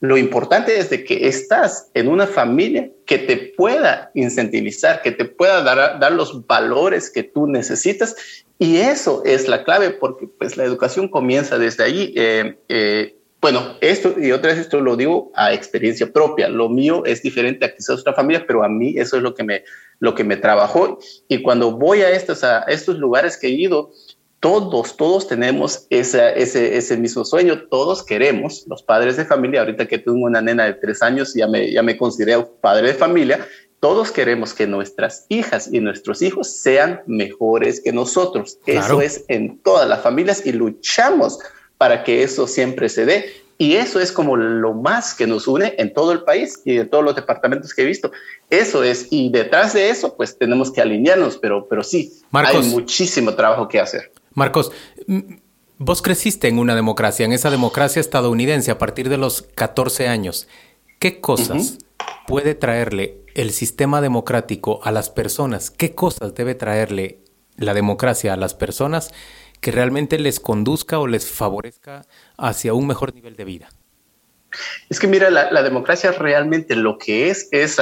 lo 0.00 0.16
importante 0.16 0.78
es 0.78 0.88
de 0.88 1.04
que 1.04 1.28
estás 1.28 1.90
en 1.92 2.08
una 2.08 2.26
familia 2.26 2.90
que 3.04 3.18
te 3.18 3.36
pueda 3.36 4.10
incentivizar, 4.14 5.02
que 5.02 5.12
te 5.12 5.26
pueda 5.26 5.62
dar, 5.62 6.12
los 6.12 6.46
valores 6.46 7.10
que 7.10 7.22
tú 7.22 7.46
necesitas. 7.46 8.16
Y 8.58 8.78
eso 8.78 9.22
es 9.26 9.46
la 9.46 9.62
clave 9.62 9.90
porque 9.90 10.26
pues 10.26 10.56
la 10.56 10.64
educación 10.64 11.08
comienza 11.08 11.58
desde 11.58 11.84
allí. 11.84 12.14
Eh, 12.16 12.56
eh, 12.70 13.16
bueno, 13.42 13.76
esto 13.82 14.14
y 14.18 14.32
otra 14.32 14.50
vez 14.50 14.60
esto 14.60 14.80
lo 14.80 14.96
digo 14.96 15.32
a 15.34 15.52
experiencia 15.52 16.10
propia. 16.10 16.48
Lo 16.48 16.70
mío 16.70 17.04
es 17.04 17.22
diferente 17.22 17.66
a 17.66 17.74
quizás 17.74 18.00
otra 18.00 18.14
familia, 18.14 18.44
pero 18.46 18.64
a 18.64 18.68
mí 18.68 18.94
eso 18.96 19.18
es 19.18 19.22
lo 19.22 19.34
que 19.34 19.44
me, 19.44 19.64
lo 19.98 20.14
que 20.14 20.24
me 20.24 20.36
trabajó. 20.36 20.98
Y 21.28 21.42
cuando 21.42 21.72
voy 21.72 22.00
a 22.02 22.10
estos, 22.10 22.42
a 22.42 22.60
estos 22.64 22.98
lugares 22.98 23.36
que 23.36 23.48
he 23.48 23.50
ido, 23.50 23.92
todos, 24.40 24.96
todos 24.96 25.28
tenemos 25.28 25.86
ese, 25.90 26.42
ese, 26.42 26.96
mismo 26.96 27.26
sueño, 27.26 27.66
todos 27.68 28.02
queremos, 28.02 28.64
los 28.66 28.82
padres 28.82 29.18
de 29.18 29.26
familia, 29.26 29.60
ahorita 29.60 29.86
que 29.86 29.98
tengo 29.98 30.24
una 30.24 30.40
nena 30.40 30.64
de 30.64 30.74
tres 30.74 31.02
años, 31.02 31.34
ya 31.34 31.46
me, 31.46 31.70
ya 31.70 31.82
me 31.82 31.98
considero 31.98 32.50
padre 32.60 32.88
de 32.88 32.94
familia, 32.94 33.46
todos 33.80 34.10
queremos 34.10 34.54
que 34.54 34.66
nuestras 34.66 35.26
hijas 35.28 35.68
y 35.70 35.80
nuestros 35.80 36.22
hijos 36.22 36.52
sean 36.52 37.02
mejores 37.06 37.82
que 37.82 37.92
nosotros. 37.92 38.58
Eso 38.66 39.00
es 39.00 39.24
en 39.28 39.58
todas 39.58 39.88
las 39.88 40.02
familias 40.02 40.44
y 40.44 40.52
luchamos 40.52 41.38
para 41.78 42.04
que 42.04 42.22
eso 42.22 42.46
siempre 42.46 42.88
se 42.88 43.06
dé. 43.06 43.32
Y 43.56 43.76
eso 43.76 44.00
es 44.00 44.10
como 44.10 44.36
lo 44.38 44.72
más 44.72 45.14
que 45.14 45.26
nos 45.26 45.46
une 45.46 45.74
en 45.76 45.92
todo 45.92 46.12
el 46.12 46.22
país 46.22 46.60
y 46.64 46.78
en 46.78 46.88
todos 46.88 47.04
los 47.04 47.14
departamentos 47.14 47.74
que 47.74 47.82
he 47.82 47.86
visto. 47.86 48.10
Eso 48.48 48.82
es, 48.82 49.08
y 49.10 49.30
detrás 49.30 49.74
de 49.74 49.90
eso, 49.90 50.16
pues 50.16 50.38
tenemos 50.38 50.72
que 50.72 50.80
alinearnos, 50.80 51.36
pero, 51.36 51.66
pero 51.68 51.82
sí, 51.82 52.10
hay 52.32 52.62
muchísimo 52.62 53.34
trabajo 53.34 53.68
que 53.68 53.80
hacer. 53.80 54.12
Marcos, 54.34 54.72
vos 55.78 56.02
creciste 56.02 56.48
en 56.48 56.58
una 56.58 56.74
democracia, 56.74 57.24
en 57.24 57.32
esa 57.32 57.50
democracia 57.50 58.00
estadounidense 58.00 58.70
a 58.70 58.78
partir 58.78 59.08
de 59.08 59.18
los 59.18 59.42
14 59.42 60.08
años. 60.08 60.46
¿Qué 60.98 61.20
cosas 61.20 61.78
puede 62.26 62.54
traerle 62.54 63.24
el 63.34 63.50
sistema 63.50 64.00
democrático 64.00 64.80
a 64.84 64.92
las 64.92 65.10
personas? 65.10 65.70
¿Qué 65.70 65.94
cosas 65.94 66.34
debe 66.34 66.54
traerle 66.54 67.24
la 67.56 67.74
democracia 67.74 68.32
a 68.32 68.36
las 68.36 68.54
personas 68.54 69.12
que 69.60 69.72
realmente 69.72 70.18
les 70.18 70.40
conduzca 70.40 70.98
o 70.98 71.06
les 71.06 71.26
favorezca 71.26 72.06
hacia 72.36 72.74
un 72.74 72.86
mejor 72.86 73.14
nivel 73.14 73.36
de 73.36 73.44
vida? 73.44 73.68
Es 74.88 74.98
que 74.98 75.06
mira, 75.06 75.30
la, 75.30 75.62
democracia 75.62 76.10
realmente 76.10 76.74
lo 76.74 76.98
que 76.98 77.30
es, 77.30 77.48
es, 77.52 77.78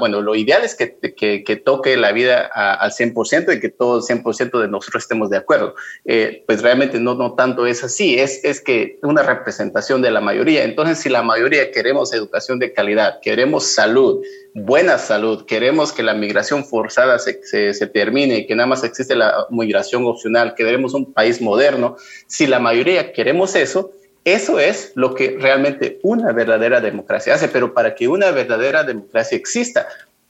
bueno, 0.00 0.20
lo 0.20 0.34
ideal 0.34 0.64
es 0.64 0.74
que, 0.74 0.96
que, 1.14 1.56
toque 1.56 1.96
la 1.96 2.12
vida 2.12 2.46
al 2.46 2.90
100% 2.90 3.56
y 3.56 3.60
que 3.60 3.68
todo 3.68 3.98
el 3.98 4.02
100% 4.02 4.60
de 4.60 4.68
nosotros 4.68 5.04
estemos 5.04 5.30
de 5.30 5.36
acuerdo. 5.36 5.74
Eh, 6.04 6.42
pues 6.46 6.62
realmente 6.62 6.98
no, 6.98 7.14
no 7.14 7.34
tanto 7.34 7.66
es 7.66 7.84
así, 7.84 8.18
es, 8.18 8.44
es 8.44 8.60
que 8.60 8.98
una 9.02 9.22
representación 9.22 10.02
de 10.02 10.10
la 10.10 10.20
mayoría. 10.20 10.64
Entonces, 10.64 10.98
si 10.98 11.08
la 11.08 11.22
mayoría 11.22 11.70
queremos 11.70 12.12
educación 12.12 12.58
de 12.58 12.72
calidad, 12.72 13.20
queremos 13.22 13.66
salud, 13.66 14.22
buena 14.54 14.98
salud, 14.98 15.46
queremos 15.46 15.92
que 15.92 16.02
la 16.02 16.14
migración 16.14 16.64
forzada 16.64 17.18
se, 17.20 17.42
se, 17.44 17.74
se 17.74 17.86
termine 17.86 18.46
que 18.46 18.56
nada 18.56 18.66
más 18.66 18.82
existe 18.82 19.14
la 19.14 19.46
migración 19.50 20.04
opcional, 20.06 20.54
queremos 20.56 20.94
un 20.94 21.12
país 21.12 21.40
moderno, 21.40 21.96
si 22.26 22.46
la 22.48 22.58
mayoría 22.58 23.12
queremos 23.12 23.54
eso, 23.54 23.92
eso 24.34 24.58
es 24.58 24.92
lo 24.94 25.14
que 25.14 25.36
realmente 25.38 25.98
una 26.02 26.32
verdadera 26.32 26.80
democracia 26.80 27.34
hace, 27.34 27.48
pero 27.48 27.74
para 27.74 27.94
que 27.94 28.08
una 28.08 28.30
verdadera 28.30 28.82
democracia 28.84 29.36
exista, 29.36 29.86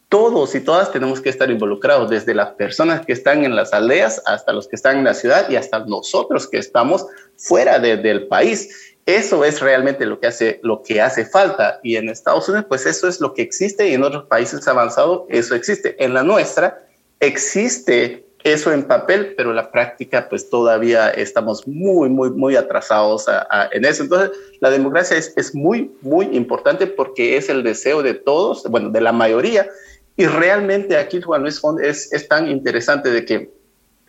todos 0.08 0.54
y 0.54 0.60
todas 0.60 0.90
tenemos 0.90 1.20
que 1.20 1.28
estar 1.28 1.50
involucrados, 1.50 2.08
desde 2.08 2.34
las 2.34 2.50
personas 2.50 3.04
que 3.04 3.12
están 3.12 3.44
en 3.44 3.54
las 3.54 3.72
aldeas 3.72 4.22
hasta 4.26 4.52
los 4.52 4.66
que 4.66 4.76
están 4.76 4.98
en 4.98 5.04
la 5.04 5.14
ciudad 5.14 5.48
y 5.50 5.56
hasta 5.56 5.80
nosotros 5.80 6.48
que 6.48 6.58
estamos 6.58 7.06
fuera 7.36 7.78
del 7.78 8.26
país. 8.26 8.96
Eso 9.04 9.44
es 9.44 9.60
realmente 9.60 10.04
lo 10.06 10.20
que 10.20 10.26
hace 10.26 10.60
lo 10.62 10.82
que 10.82 11.00
hace 11.00 11.24
falta 11.24 11.80
y 11.82 11.96
en 11.96 12.10
Estados 12.10 12.48
Unidos 12.48 12.66
pues 12.68 12.84
eso 12.84 13.08
es 13.08 13.20
lo 13.20 13.32
que 13.32 13.40
existe 13.40 13.88
y 13.88 13.94
en 13.94 14.02
otros 14.02 14.26
países 14.26 14.66
avanzados 14.68 15.22
eso 15.28 15.54
existe. 15.54 16.02
En 16.02 16.14
la 16.14 16.22
nuestra 16.22 16.78
existe 17.20 18.27
eso 18.44 18.72
en 18.72 18.84
papel, 18.84 19.34
pero 19.36 19.52
la 19.52 19.70
práctica 19.70 20.28
pues 20.28 20.48
todavía 20.48 21.10
estamos 21.10 21.66
muy, 21.66 22.08
muy, 22.08 22.30
muy 22.30 22.56
atrasados 22.56 23.26
en 23.72 23.84
eso. 23.84 24.04
Entonces, 24.04 24.30
la 24.60 24.70
democracia 24.70 25.16
es, 25.16 25.32
es, 25.36 25.54
muy, 25.54 25.90
muy 26.02 26.26
importante 26.36 26.86
porque 26.86 27.36
es 27.36 27.48
el 27.48 27.62
deseo 27.62 28.02
de 28.02 28.14
todos, 28.14 28.64
bueno, 28.70 28.90
de 28.90 29.00
la 29.00 29.12
mayoría. 29.12 29.68
Y 30.16 30.26
realmente 30.26 30.96
aquí, 30.96 31.20
Juan 31.20 31.42
Luis 31.42 31.60
es, 31.82 32.12
es 32.12 32.28
tan 32.28 32.48
interesante 32.48 33.10
de 33.10 33.24
que 33.24 33.50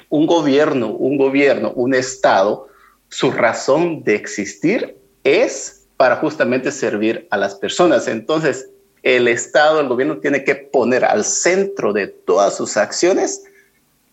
un 0.09 0.25
gobierno, 0.25 0.91
un 0.91 1.17
gobierno, 1.17 1.71
un 1.75 1.93
Estado, 1.93 2.67
su 3.09 3.31
razón 3.31 4.03
de 4.03 4.15
existir 4.15 4.95
es 5.23 5.87
para 5.97 6.17
justamente 6.17 6.71
servir 6.71 7.27
a 7.31 7.37
las 7.37 7.55
personas. 7.55 8.07
Entonces, 8.07 8.69
el 9.03 9.27
Estado, 9.27 9.79
el 9.79 9.87
gobierno 9.87 10.17
tiene 10.19 10.43
que 10.43 10.55
poner 10.55 11.05
al 11.05 11.23
centro 11.25 11.93
de 11.93 12.07
todas 12.07 12.55
sus 12.57 12.77
acciones 12.77 13.43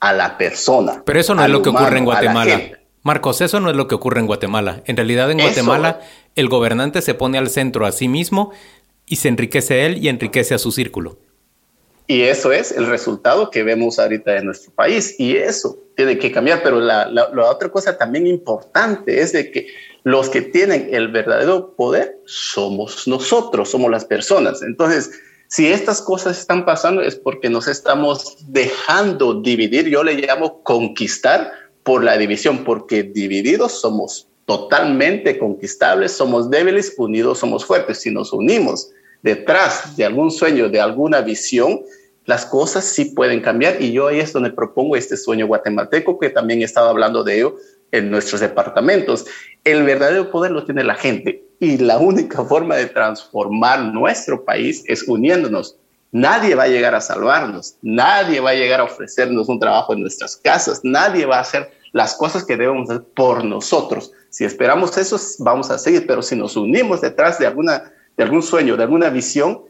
a 0.01 0.13
la 0.13 0.39
persona. 0.39 1.03
Pero 1.05 1.21
eso 1.21 1.35
no 1.35 1.45
es 1.45 1.51
lo 1.51 1.63
que 1.63 1.71
ocurre 1.71 1.99
en 1.99 2.05
Guatemala. 2.05 2.61
Marcos, 3.03 3.41
eso 3.41 3.61
no 3.61 3.71
es 3.71 3.77
lo 3.77 3.87
que 3.87 3.95
ocurre 3.95 4.21
en 4.21 4.27
Guatemala. 4.27 4.83
En 4.85 4.97
realidad 4.97 5.31
en 5.31 5.39
Guatemala 5.39 6.01
el 6.35 6.49
gobernante 6.49 7.03
se 7.03 7.15
pone 7.15 7.39
al 7.39 7.49
centro 7.49 7.87
a 7.87 7.93
sí 7.93 8.09
mismo 8.09 8.53
y 9.07 9.17
se 9.17 9.29
enriquece 9.29 9.87
él 9.87 9.99
y 10.05 10.09
enriquece 10.09 10.55
a 10.55 10.59
su 10.59 10.73
círculo. 10.73 11.19
Y 12.09 12.23
eso 12.23 12.53
es 12.53 12.71
el 12.73 12.87
resultado 12.87 13.51
que 13.51 13.65
vemos 13.65 13.99
ahorita 13.99 14.37
en 14.37 14.47
nuestro 14.47 14.73
país. 14.73 15.19
Y 15.19 15.37
eso 15.37 15.79
tiene 15.97 16.19
que 16.19 16.31
cambiar. 16.31 16.63
Pero 16.63 16.81
la, 16.81 17.09
otra 17.51 17.69
cosa 17.69 17.99
también 17.99 18.27
importante 18.27 19.21
es 19.21 19.33
de 19.33 19.51
que 19.51 19.69
los 20.05 20.29
que 20.29 20.43
tienen 20.43 20.89
el 20.93 21.09
verdadero 21.09 21.75
poder 21.75 22.21
somos 22.25 23.09
nosotros, 23.09 23.71
somos 23.71 23.91
las 23.91 24.05
personas. 24.05 24.63
Entonces, 24.63 25.11
si 25.49 25.69
estas 25.69 26.03
cosas 26.03 26.39
están 26.39 26.65
pasando 26.65 27.03
es 27.03 27.17
porque 27.17 27.49
nos 27.49 27.69
estamos 27.69 28.37
dejando 28.49 29.41
dividir. 29.41 29.89
Yo 29.89 30.03
le 30.03 30.15
llamo 30.15 30.63
conquistar 30.63 31.53
por 31.83 32.03
la 32.03 32.19
división, 32.19 32.65
porque 32.65 33.05
divididos 33.05 33.81
somos 33.81 34.29
totalmente 34.45 35.39
conquistables, 35.39 36.13
somos 36.13 36.51
débiles, 36.51 36.95
unidos 36.99 37.39
somos 37.39 37.65
fuertes. 37.65 38.01
Si 38.01 38.11
nos 38.11 38.33
unimos 38.33 38.91
detrás 39.23 39.97
de 39.97 40.05
algún 40.05 40.31
sueño, 40.31 40.69
de 40.69 40.81
alguna 40.81 41.21
visión, 41.21 41.83
las 42.25 42.45
cosas 42.45 42.85
sí 42.85 43.07
pueden 43.07 43.41
cambiar 43.41 43.81
y 43.81 43.93
yo 43.93 44.09
ahí 44.09 44.19
es 44.19 44.33
donde 44.33 44.51
propongo 44.51 44.97
este 44.97 45.17
sueño 45.17 45.47
guatemalteco 45.47 46.19
que 46.19 46.31
también 46.31 46.61
he 46.61 46.65
estado 46.65 46.89
hablando 46.89 47.23
de 47.23 47.37
ello 47.37 47.57
en 47.93 48.11
nuestros 48.11 48.41
departamentos. 48.41 49.27
El 49.63 49.85
verdadero 49.85 50.33
poder 50.33 50.51
lo 50.51 50.65
tiene 50.65 50.83
la 50.83 50.97
gente 50.97 51.46
y 51.59 51.79
la 51.79 51.99
única 51.99 52.45
forma 52.45 52.77
de 52.77 52.87
transformar 52.87 53.81
nuestro 53.81 54.45
país 54.45 54.85
es 54.87 55.09
uniéndonos. 55.09 55.77
Nadie 56.13 56.55
va 56.55 56.65
a 56.65 56.69
llegar 56.69 56.95
a 56.95 57.01
salvarnos, 57.01 57.77
nadie 57.83 58.41
va 58.41 58.51
a 58.51 58.55
llegar 58.55 58.81
a 58.81 58.85
ofrecernos 58.85 59.49
un 59.49 59.59
trabajo 59.59 59.93
en 59.93 60.01
nuestras 60.01 60.37
casas, 60.37 60.81
nadie 60.83 61.27
va 61.27 61.39
a 61.39 61.41
hacer 61.41 61.71
las 61.93 62.15
cosas 62.15 62.45
que 62.45 62.57
debemos 62.57 62.89
hacer 62.89 63.05
por 63.05 63.45
nosotros. 63.45 64.13
Si 64.31 64.45
esperamos 64.45 64.97
eso, 64.99 65.19
vamos 65.41 65.71
a 65.71 65.79
seguir, 65.79 66.07
pero 66.07 66.23
si 66.23 66.37
nos 66.37 66.57
unimos 66.57 67.01
detrás 67.01 67.39
de, 67.39 67.47
alguna, 67.47 67.93
de 68.17 68.25
algún 68.25 68.43
sueño, 68.43 68.77
de 68.77 68.85
alguna 68.85 69.09
visión, 69.11 69.63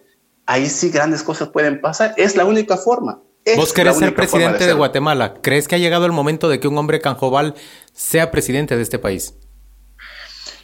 ahí 0.44 0.66
sí 0.66 0.90
grandes 0.90 1.22
cosas 1.22 1.49
pueden 1.49 1.81
pasar. 1.81 2.14
Es 2.16 2.37
la 2.37 2.44
única 2.44 2.77
forma. 2.77 3.20
Vos 3.55 3.72
querés 3.72 3.96
ser 3.96 4.14
presidente 4.14 4.66
de, 4.66 4.72
Guatemala. 4.72 5.35
¿Crees 5.40 5.68
que 5.68 5.77
ha 5.77 5.79
llegado 5.79 6.05
el 6.05 6.12
momento 6.12 6.49
de 6.49 6.59
que 6.59 6.66
un 6.66 6.77
hombre 6.79 7.01
canjobal 7.01 7.55
sea 7.92 8.33
presidente 8.33 8.77
de 8.77 8.83
este 8.83 8.99
país? 8.99 9.35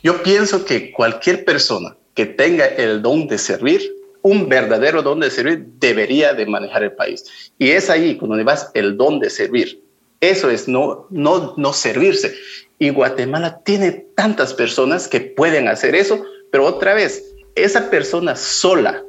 Yo 0.02 0.22
pienso 0.22 0.64
que 0.64 0.90
cualquier 0.90 1.44
persona 1.44 1.96
que 2.14 2.26
tenga 2.26 2.66
el 2.66 3.02
don 3.02 3.28
de 3.28 3.38
servir, 3.38 3.94
un 4.22 4.48
verdadero 4.48 5.02
don 5.02 5.20
de 5.20 5.30
servir, 5.30 5.64
debería 5.78 6.34
de 6.34 6.46
manejar 6.46 6.82
el 6.82 6.92
país. 6.92 7.24
Y 7.58 7.70
es 7.70 7.88
ahí 7.90 8.16
cuando 8.16 8.42
vas 8.44 8.70
el 8.74 8.96
don 8.96 9.20
de 9.20 9.30
servir. 9.30 9.82
Eso 10.20 10.50
es 10.50 10.68
no, 10.68 11.06
no, 11.10 11.54
no 11.56 11.72
servirse. 11.72 12.34
Y 12.78 12.90
Guatemala 12.90 13.60
tiene 13.64 13.92
tantas 14.16 14.54
personas 14.54 15.08
que 15.08 15.20
pueden 15.20 15.68
hacer 15.68 15.94
eso, 15.94 16.24
pero 16.50 16.66
otra 16.66 16.94
vez, 16.94 17.34
esa 17.54 17.90
persona 17.90 18.36
sola 18.36 19.04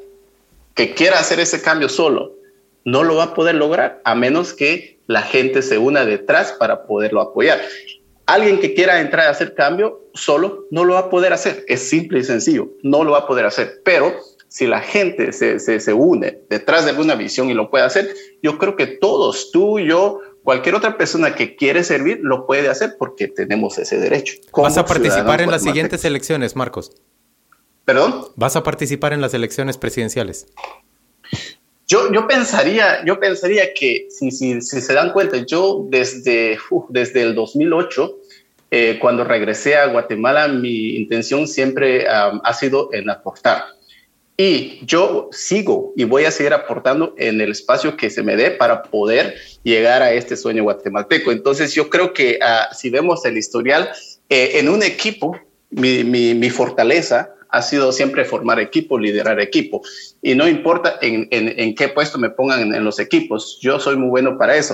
que 0.76 0.94
quiera 0.94 1.20
hacer 1.20 1.40
ese 1.40 1.62
cambio 1.62 1.90
solo, 1.90 2.34
no 2.86 3.04
lo 3.04 3.16
va 3.16 3.26
a 3.26 3.34
poder 3.34 3.56
lograr 3.56 4.02
a 4.04 4.16
menos 4.16 4.54
que 4.54 5.00
la 5.08 5.22
gente 5.22 5.62
se 5.62 5.78
una 5.78 6.06
detrás 6.06 6.54
para 6.54 6.86
poderlo 6.86 7.22
apoyar. 7.22 7.62
Alguien 8.26 8.60
que 8.60 8.74
quiera 8.74 9.02
entrar 9.02 9.28
a 9.28 9.32
hacer 9.32 9.54
cambio 9.54 10.08
solo 10.14 10.66
no 10.72 10.86
lo 10.86 10.94
va 10.94 11.02
a 11.02 11.10
poder 11.10 11.34
hacer. 11.34 11.66
Es 11.68 11.90
simple 11.90 12.20
y 12.20 12.24
sencillo, 12.24 12.70
no 12.82 13.04
lo 13.04 13.12
va 13.12 13.20
a 13.20 13.28
poder 13.28 13.46
hacer. 13.46 13.82
Pero 13.84 14.14
si 14.48 14.68
la 14.68 14.82
gente 14.82 15.34
se, 15.34 15.60
se, 15.60 15.94
une 15.94 16.44
detrás 16.50 16.86
de 16.86 16.92
alguna 16.92 17.16
visión 17.16 17.50
y 17.50 17.54
lo 17.54 17.70
puede 17.70 17.86
hacer, 17.86 18.14
yo 18.42 18.58
creo 18.60 18.76
que 18.76 18.86
todos, 18.86 19.52
tú, 19.52 19.80
yo, 19.80 20.20
cualquier 20.44 20.76
otra 20.76 20.98
persona 20.98 21.36
que 21.36 21.56
quiere 21.56 21.84
servir, 21.84 22.20
lo 22.22 22.46
puede 22.46 22.70
hacer 22.70 22.96
porque 23.00 23.28
tenemos 23.28 23.78
ese 23.80 23.98
derecho. 23.98 24.36
¿Vas 24.56 24.78
a 24.78 24.86
participar 24.86 25.42
en 25.42 25.50
las 25.50 25.64
siguientes 25.64 26.06
elecciones, 26.06 26.56
Marcos? 26.56 26.92
¿Perdón? 27.84 28.28
¿Vas 28.36 28.56
a 28.56 28.64
participar 28.64 29.12
en 29.12 29.22
las 29.22 29.34
elecciones 29.34 29.78
presidenciales? 29.78 30.48
Yo, 31.94 32.12
yo 32.12 32.28
pensaría, 32.28 33.06
yo 33.06 33.20
pensaría 33.20 33.72
que 33.72 34.08
si, 34.10 34.32
si, 34.32 34.62
si 34.62 34.82
se 34.82 34.94
dan 34.94 35.14
cuenta, 35.14 35.38
yo 35.46 35.86
desde, 35.92 36.58
desde 36.90 37.22
el 37.22 37.36
2008, 37.36 38.18
eh, 38.72 38.98
cuando 39.00 39.24
regresé 39.24 39.76
a 39.76 39.86
Guatemala, 39.86 40.48
mi 40.48 40.96
intención 40.96 41.48
siempre 41.48 42.08
ha 42.08 42.54
sido 42.56 42.90
en 42.94 43.12
aportar. 43.12 43.66
Y 44.36 44.84
yo 44.88 45.30
sigo 45.32 45.94
y 45.96 46.06
voy 46.06 46.26
a 46.26 46.32
seguir 46.32 46.54
aportando 46.54 47.14
en 47.16 47.40
el 47.40 47.52
espacio 47.52 47.96
que 47.96 48.10
se 48.10 48.24
me 48.24 48.38
dé 48.38 48.50
para 48.50 48.82
poder 48.82 49.36
llegar 49.62 50.02
a 50.02 50.14
este 50.14 50.36
sueño 50.36 50.64
guatemalteco. 50.64 51.32
Entonces 51.32 51.76
yo 51.76 51.92
creo 51.92 52.12
que 52.12 52.40
ah, 52.42 52.70
si 52.74 52.90
vemos 52.90 53.24
el 53.26 53.38
historial, 53.38 53.92
eh, 54.30 54.54
en 54.56 54.68
un 54.68 54.82
equipo, 54.82 55.38
mi, 55.70 56.04
mi, 56.04 56.34
mi 56.34 56.50
fortaleza 56.50 57.36
ha 57.54 57.62
sido 57.62 57.92
siempre 57.92 58.26
formar 58.26 58.60
equipo, 58.60 58.98
liderar 58.98 59.40
equipo. 59.40 59.84
Y 60.24 60.34
no 60.34 60.48
importa 60.48 60.98
en, 61.02 61.76
qué 61.76 61.88
puesto 61.88 62.18
me 62.18 62.32
pongan 62.32 62.74
en, 62.74 62.84
los 62.84 63.00
equipos, 63.00 63.60
yo 63.62 63.80
soy 63.80 63.96
muy 63.96 64.10
bueno 64.10 64.40
para 64.40 64.58
eso. 64.58 64.74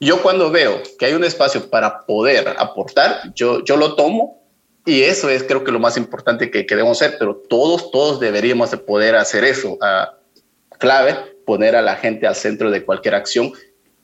Yo 0.00 0.20
cuando 0.20 0.50
veo 0.50 0.82
que 0.98 1.06
hay 1.06 1.14
un 1.14 1.24
espacio 1.24 1.70
para 1.70 2.04
poder 2.04 2.56
aportar, 2.58 3.32
yo, 3.34 3.64
yo 3.64 3.78
lo 3.78 3.96
tomo 3.96 4.42
y 4.84 5.00
eso 5.00 5.30
es 5.30 5.44
creo 5.44 5.64
que 5.64 5.72
lo 5.72 5.80
más 5.80 5.96
importante 5.96 6.50
que, 6.50 6.66
queremos 6.66 7.00
hacer, 7.00 7.16
pero 7.18 7.36
todos, 7.36 7.90
todos 7.90 8.20
deberíamos 8.20 8.70
de 8.70 8.76
poder 8.76 9.16
hacer 9.16 9.42
eso. 9.42 9.78
Uh, 9.80 10.76
clave, 10.78 11.16
poner 11.46 11.74
a 11.74 11.80
la 11.80 11.96
gente 11.96 12.26
al 12.26 12.34
centro 12.34 12.70
de 12.70 12.84
cualquier 12.84 13.14
acción. 13.14 13.52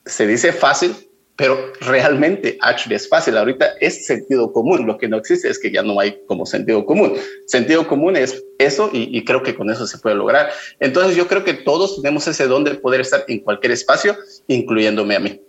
Se 0.06 0.26
dice 0.26 0.54
fácil, 0.54 0.96
pero 1.40 1.72
realmente 1.80 2.58
actually 2.60 2.96
es 2.96 3.08
fácil. 3.08 3.38
Ahorita 3.38 3.72
es 3.80 4.04
sentido 4.04 4.52
común. 4.52 4.86
Lo 4.86 4.98
que 4.98 5.08
no 5.08 5.16
existe 5.16 5.48
es 5.48 5.58
que 5.58 5.70
ya 5.70 5.82
no 5.82 5.98
hay 5.98 6.20
como 6.26 6.44
sentido 6.44 6.84
común. 6.84 7.14
Sentido 7.46 7.88
común 7.88 8.14
es 8.16 8.44
eso 8.58 8.90
y, 8.92 9.16
y, 9.16 9.24
creo 9.24 9.42
que 9.42 9.54
con 9.54 9.70
eso 9.70 9.86
se 9.86 9.96
puede 9.96 10.16
lograr. 10.16 10.50
Entonces 10.80 11.16
yo 11.16 11.26
creo 11.28 11.42
que 11.42 11.54
todos 11.54 12.02
tenemos 12.02 12.28
ese 12.28 12.46
don 12.46 12.62
de 12.64 12.74
poder 12.74 13.00
estar 13.00 13.24
en 13.26 13.38
cualquier 13.38 13.72
espacio, 13.72 14.18
incluyéndome 14.48 15.16
a 15.16 15.20
mí. 15.20 15.40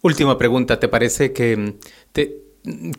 Última 0.00 0.38
pregunta, 0.38 0.80
¿te 0.80 0.88
parece 0.88 1.34
que 1.34 1.74
te, 2.12 2.40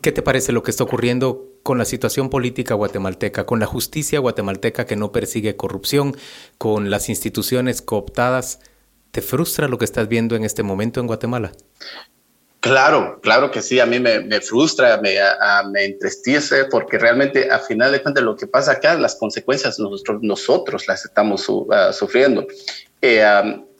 qué 0.00 0.12
te 0.12 0.22
parece 0.22 0.52
lo 0.52 0.62
que 0.62 0.70
está 0.70 0.84
ocurriendo 0.84 1.48
con 1.64 1.78
la 1.78 1.84
situación 1.84 2.30
política 2.30 2.74
guatemalteca, 2.74 3.44
con 3.44 3.58
la 3.58 3.66
justicia 3.66 4.20
guatemalteca 4.20 4.86
que 4.86 4.94
no 4.94 5.10
persigue 5.10 5.56
corrupción, 5.56 6.16
con 6.58 6.90
las 6.90 7.08
instituciones 7.08 7.82
cooptadas? 7.82 8.60
¿Te 9.10 9.20
frustra 9.20 9.66
lo 9.66 9.78
que 9.78 9.84
estás 9.84 10.06
viendo 10.06 10.36
en 10.36 10.44
este 10.44 10.62
momento 10.62 11.00
en 11.00 11.08
Guatemala? 11.08 11.50
Claro, 12.66 13.20
claro 13.22 13.50
que 13.52 13.62
sí, 13.62 13.78
a 13.78 13.86
mí 13.86 14.00
me, 14.00 14.40
frustra, 14.40 15.00
me, 15.00 15.84
entristece, 15.84 16.64
porque 16.64 16.98
realmente 16.98 17.48
a 17.50 17.60
final 17.60 17.92
de 17.92 18.02
cuentas 18.02 18.24
lo 18.24 18.34
que 18.34 18.48
pasa 18.48 18.72
acá, 18.72 18.96
las 18.96 19.14
consecuencias 19.14 19.78
nosotros, 19.78 20.18
nosotros 20.22 20.88
las 20.88 21.04
estamos 21.04 21.48
uh, 21.48 21.66
sufriendo. 21.92 22.44
Eh, 23.00 23.24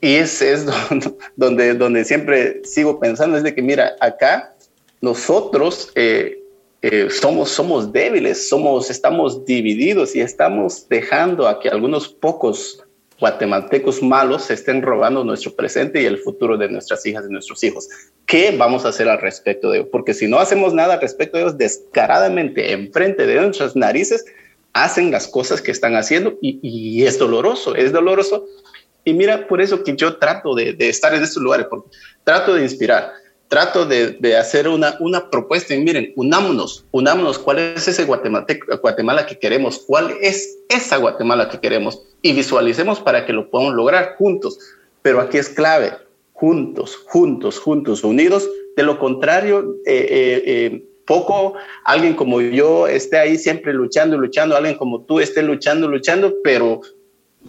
y 0.00 0.14
ese 0.14 0.52
es 0.52 0.66
donde, 1.36 1.74
donde 1.74 2.04
siempre 2.04 2.62
sigo 2.64 3.00
pensando, 3.00 3.36
es 3.36 3.42
de 3.42 3.56
que 3.56 3.62
mira, 3.62 3.96
acá 3.98 4.54
nosotros 5.00 5.90
eh, 5.96 6.44
eh, 6.82 7.08
somos, 7.10 7.50
somos 7.50 7.92
débiles, 7.92 8.48
somos, 8.48 8.90
estamos 8.90 9.44
divididos 9.44 10.14
y 10.14 10.20
estamos 10.20 10.88
dejando 10.88 11.48
a 11.48 11.58
que 11.58 11.68
algunos 11.68 12.08
pocos 12.08 12.85
guatemaltecos 13.18 14.02
malos 14.02 14.44
se 14.44 14.54
estén 14.54 14.82
robando 14.82 15.24
nuestro 15.24 15.54
presente 15.54 16.02
y 16.02 16.06
el 16.06 16.18
futuro 16.18 16.56
de 16.56 16.68
nuestras 16.68 17.04
hijas 17.06 17.24
y 17.28 17.32
nuestros 17.32 17.62
hijos. 17.64 17.88
¿Qué 18.26 18.54
vamos 18.56 18.84
a 18.84 18.88
hacer 18.88 19.08
al 19.08 19.20
respecto 19.20 19.70
de 19.70 19.78
ello? 19.78 19.90
Porque 19.90 20.14
si 20.14 20.26
no 20.28 20.38
hacemos 20.38 20.74
nada 20.74 20.94
al 20.94 21.00
respecto 21.00 21.36
de 21.36 21.44
ellos, 21.44 21.58
descaradamente, 21.58 22.72
enfrente 22.72 23.26
de 23.26 23.40
nuestras 23.40 23.76
narices, 23.76 24.24
hacen 24.72 25.10
las 25.10 25.26
cosas 25.28 25.62
que 25.62 25.70
están 25.70 25.96
haciendo 25.96 26.36
y, 26.42 27.04
es 27.04 27.18
doloroso, 27.18 27.74
es 27.74 27.92
doloroso. 27.92 28.46
Y 29.04 29.14
mira, 29.14 29.46
por 29.46 29.62
eso 29.62 29.82
que 29.84 29.96
yo 29.96 30.18
trato 30.18 30.54
de, 30.54 30.74
de 30.74 30.88
estar 30.88 31.14
en 31.14 31.22
estos 31.22 31.42
lugares, 31.42 31.66
porque 31.70 31.88
trato 32.24 32.54
de 32.54 32.62
inspirar 32.62 33.12
trato 33.48 33.86
de, 33.86 34.36
hacer 34.36 34.68
una, 34.68 34.96
una 35.00 35.30
propuesta 35.30 35.74
y 35.74 35.80
miren, 35.80 36.12
unámonos, 36.16 36.84
unámonos, 36.90 37.38
¿cuál 37.38 37.58
es 37.58 37.86
ese 37.88 38.04
Guatemala 38.04 39.26
que 39.26 39.38
queremos? 39.38 39.84
¿Cuál 39.86 40.16
es 40.20 40.58
esa 40.68 40.96
Guatemala 40.96 41.48
que 41.48 41.60
queremos? 41.60 42.02
Y 42.22 42.32
visualicemos 42.32 43.00
para 43.00 43.24
que 43.24 43.32
lo 43.32 43.50
podamos 43.50 43.74
lograr 43.74 44.16
juntos. 44.16 44.58
Pero 45.02 45.20
aquí 45.20 45.38
es 45.38 45.48
clave, 45.48 45.92
juntos, 46.32 46.96
juntos, 47.06 47.60
juntos, 47.60 48.02
unidos. 48.02 48.48
De 48.76 48.82
lo 48.82 48.98
contrario, 48.98 49.76
eh, 49.86 50.06
eh, 50.10 50.42
eh, 50.46 50.84
poco 51.06 51.54
alguien 51.84 52.14
como 52.14 52.40
yo 52.40 52.88
esté 52.88 53.18
ahí 53.18 53.38
siempre 53.38 53.72
luchando, 53.72 54.18
luchando, 54.18 54.56
alguien 54.56 54.76
como 54.76 55.02
tú 55.02 55.20
esté 55.20 55.42
luchando, 55.42 55.86
luchando, 55.86 56.34
pero 56.42 56.80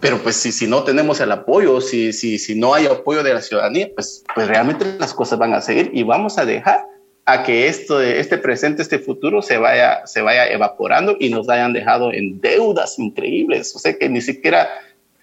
pero 0.00 0.18
pues 0.22 0.36
si, 0.36 0.52
si 0.52 0.66
no 0.66 0.84
tenemos 0.84 1.20
el 1.20 1.32
apoyo, 1.32 1.80
si, 1.80 2.12
si, 2.12 2.38
si 2.38 2.54
no 2.54 2.74
hay 2.74 2.86
apoyo 2.86 3.22
de 3.22 3.34
la 3.34 3.42
ciudadanía, 3.42 3.88
pues, 3.94 4.24
pues 4.34 4.48
realmente 4.48 4.84
las 4.98 5.14
cosas 5.14 5.38
van 5.38 5.54
a 5.54 5.60
seguir 5.60 5.90
y 5.92 6.02
vamos 6.02 6.38
a 6.38 6.44
dejar 6.44 6.86
a 7.24 7.42
que 7.42 7.68
esto, 7.68 8.00
este 8.00 8.38
presente, 8.38 8.80
este 8.80 8.98
futuro 8.98 9.42
se 9.42 9.58
vaya, 9.58 10.06
se 10.06 10.22
vaya 10.22 10.46
evaporando 10.48 11.16
y 11.18 11.28
nos 11.28 11.48
hayan 11.48 11.72
dejado 11.72 12.12
en 12.12 12.40
deudas 12.40 12.98
increíbles. 12.98 13.74
O 13.76 13.78
sea 13.78 13.98
que 13.98 14.08
ni 14.08 14.20
siquiera 14.20 14.68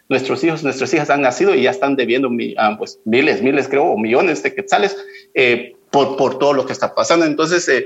nuestros 0.08 0.44
hijos, 0.44 0.64
nuestras 0.64 0.94
hijas 0.94 1.10
han 1.10 1.22
nacido 1.22 1.56
y 1.56 1.64
ya 1.64 1.72
están 1.72 1.96
debiendo 1.96 2.30
ah, 2.58 2.76
pues, 2.78 3.00
miles, 3.06 3.42
miles 3.42 3.68
creo, 3.68 3.86
o 3.86 3.98
millones 3.98 4.44
de 4.44 4.54
quetzales 4.54 4.96
eh, 5.34 5.76
por, 5.90 6.16
por 6.16 6.38
todo 6.38 6.54
lo 6.54 6.66
que 6.66 6.74
está 6.74 6.94
pasando. 6.94 7.26
Entonces, 7.26 7.68
eh, 7.70 7.86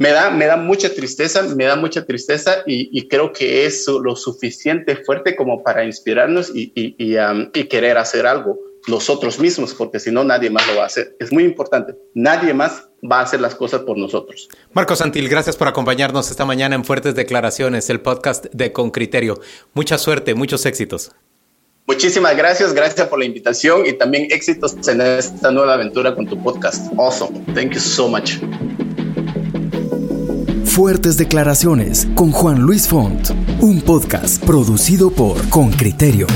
me 0.00 0.12
da, 0.12 0.30
me 0.30 0.46
da 0.46 0.56
mucha 0.56 0.88
tristeza, 0.94 1.42
me 1.42 1.66
da 1.66 1.76
mucha 1.76 2.06
tristeza 2.06 2.62
y, 2.66 3.06
creo 3.08 3.34
que 3.34 3.66
es 3.66 3.86
lo 3.86 4.16
suficiente 4.16 4.96
fuerte 4.96 5.36
como 5.36 5.62
para 5.62 5.84
inspirarnos 5.84 6.50
y, 6.54 6.72
y 6.74 7.64
querer 7.64 7.98
hacer 7.98 8.26
algo 8.26 8.58
nosotros 8.88 9.38
mismos, 9.38 9.74
porque 9.74 10.00
si 10.00 10.10
no 10.10 10.24
nadie 10.24 10.48
más 10.48 10.66
lo 10.66 10.76
va 10.76 10.84
a 10.84 10.86
hacer. 10.86 11.14
Es 11.20 11.30
muy 11.30 11.44
importante. 11.44 11.96
Nadie 12.14 12.54
más 12.54 12.88
va 13.04 13.20
a 13.20 13.24
hacer 13.24 13.42
las 13.42 13.54
cosas 13.54 13.82
por 13.82 13.98
nosotros. 13.98 14.48
Marco 14.72 14.96
Santil, 14.96 15.28
gracias 15.28 15.58
por 15.58 15.68
acompañarnos 15.68 16.30
esta 16.30 16.46
mañana 16.46 16.76
en 16.76 16.86
Fuertes 16.86 17.14
Declaraciones, 17.14 17.90
el 17.90 18.00
podcast 18.00 18.46
de 18.54 18.72
Con 18.72 18.90
Criterio. 18.90 19.38
Mucha 19.74 19.98
suerte, 19.98 20.34
muchos 20.34 20.64
éxitos. 20.64 21.12
Muchísimas 21.86 22.34
gracias, 22.38 22.72
gracias 22.72 23.06
por 23.06 23.18
la 23.18 23.26
invitación 23.26 23.84
y 23.84 23.92
también 23.92 24.28
éxitos 24.30 24.76
en 24.88 25.02
esta 25.02 25.50
nueva 25.50 25.74
aventura 25.74 26.14
con 26.14 26.26
tu 26.26 26.42
podcast. 26.42 26.90
Awesome. 26.96 27.38
Thank 27.54 27.72
you 27.72 27.80
so 27.80 28.08
much. 28.08 28.38
Fuertes 30.70 31.16
Declaraciones 31.16 32.06
con 32.14 32.30
Juan 32.30 32.60
Luis 32.60 32.86
Font, 32.86 33.30
un 33.60 33.80
podcast 33.80 34.40
producido 34.44 35.10
por 35.10 35.48
Con 35.48 35.70
Criterio. 35.72 36.28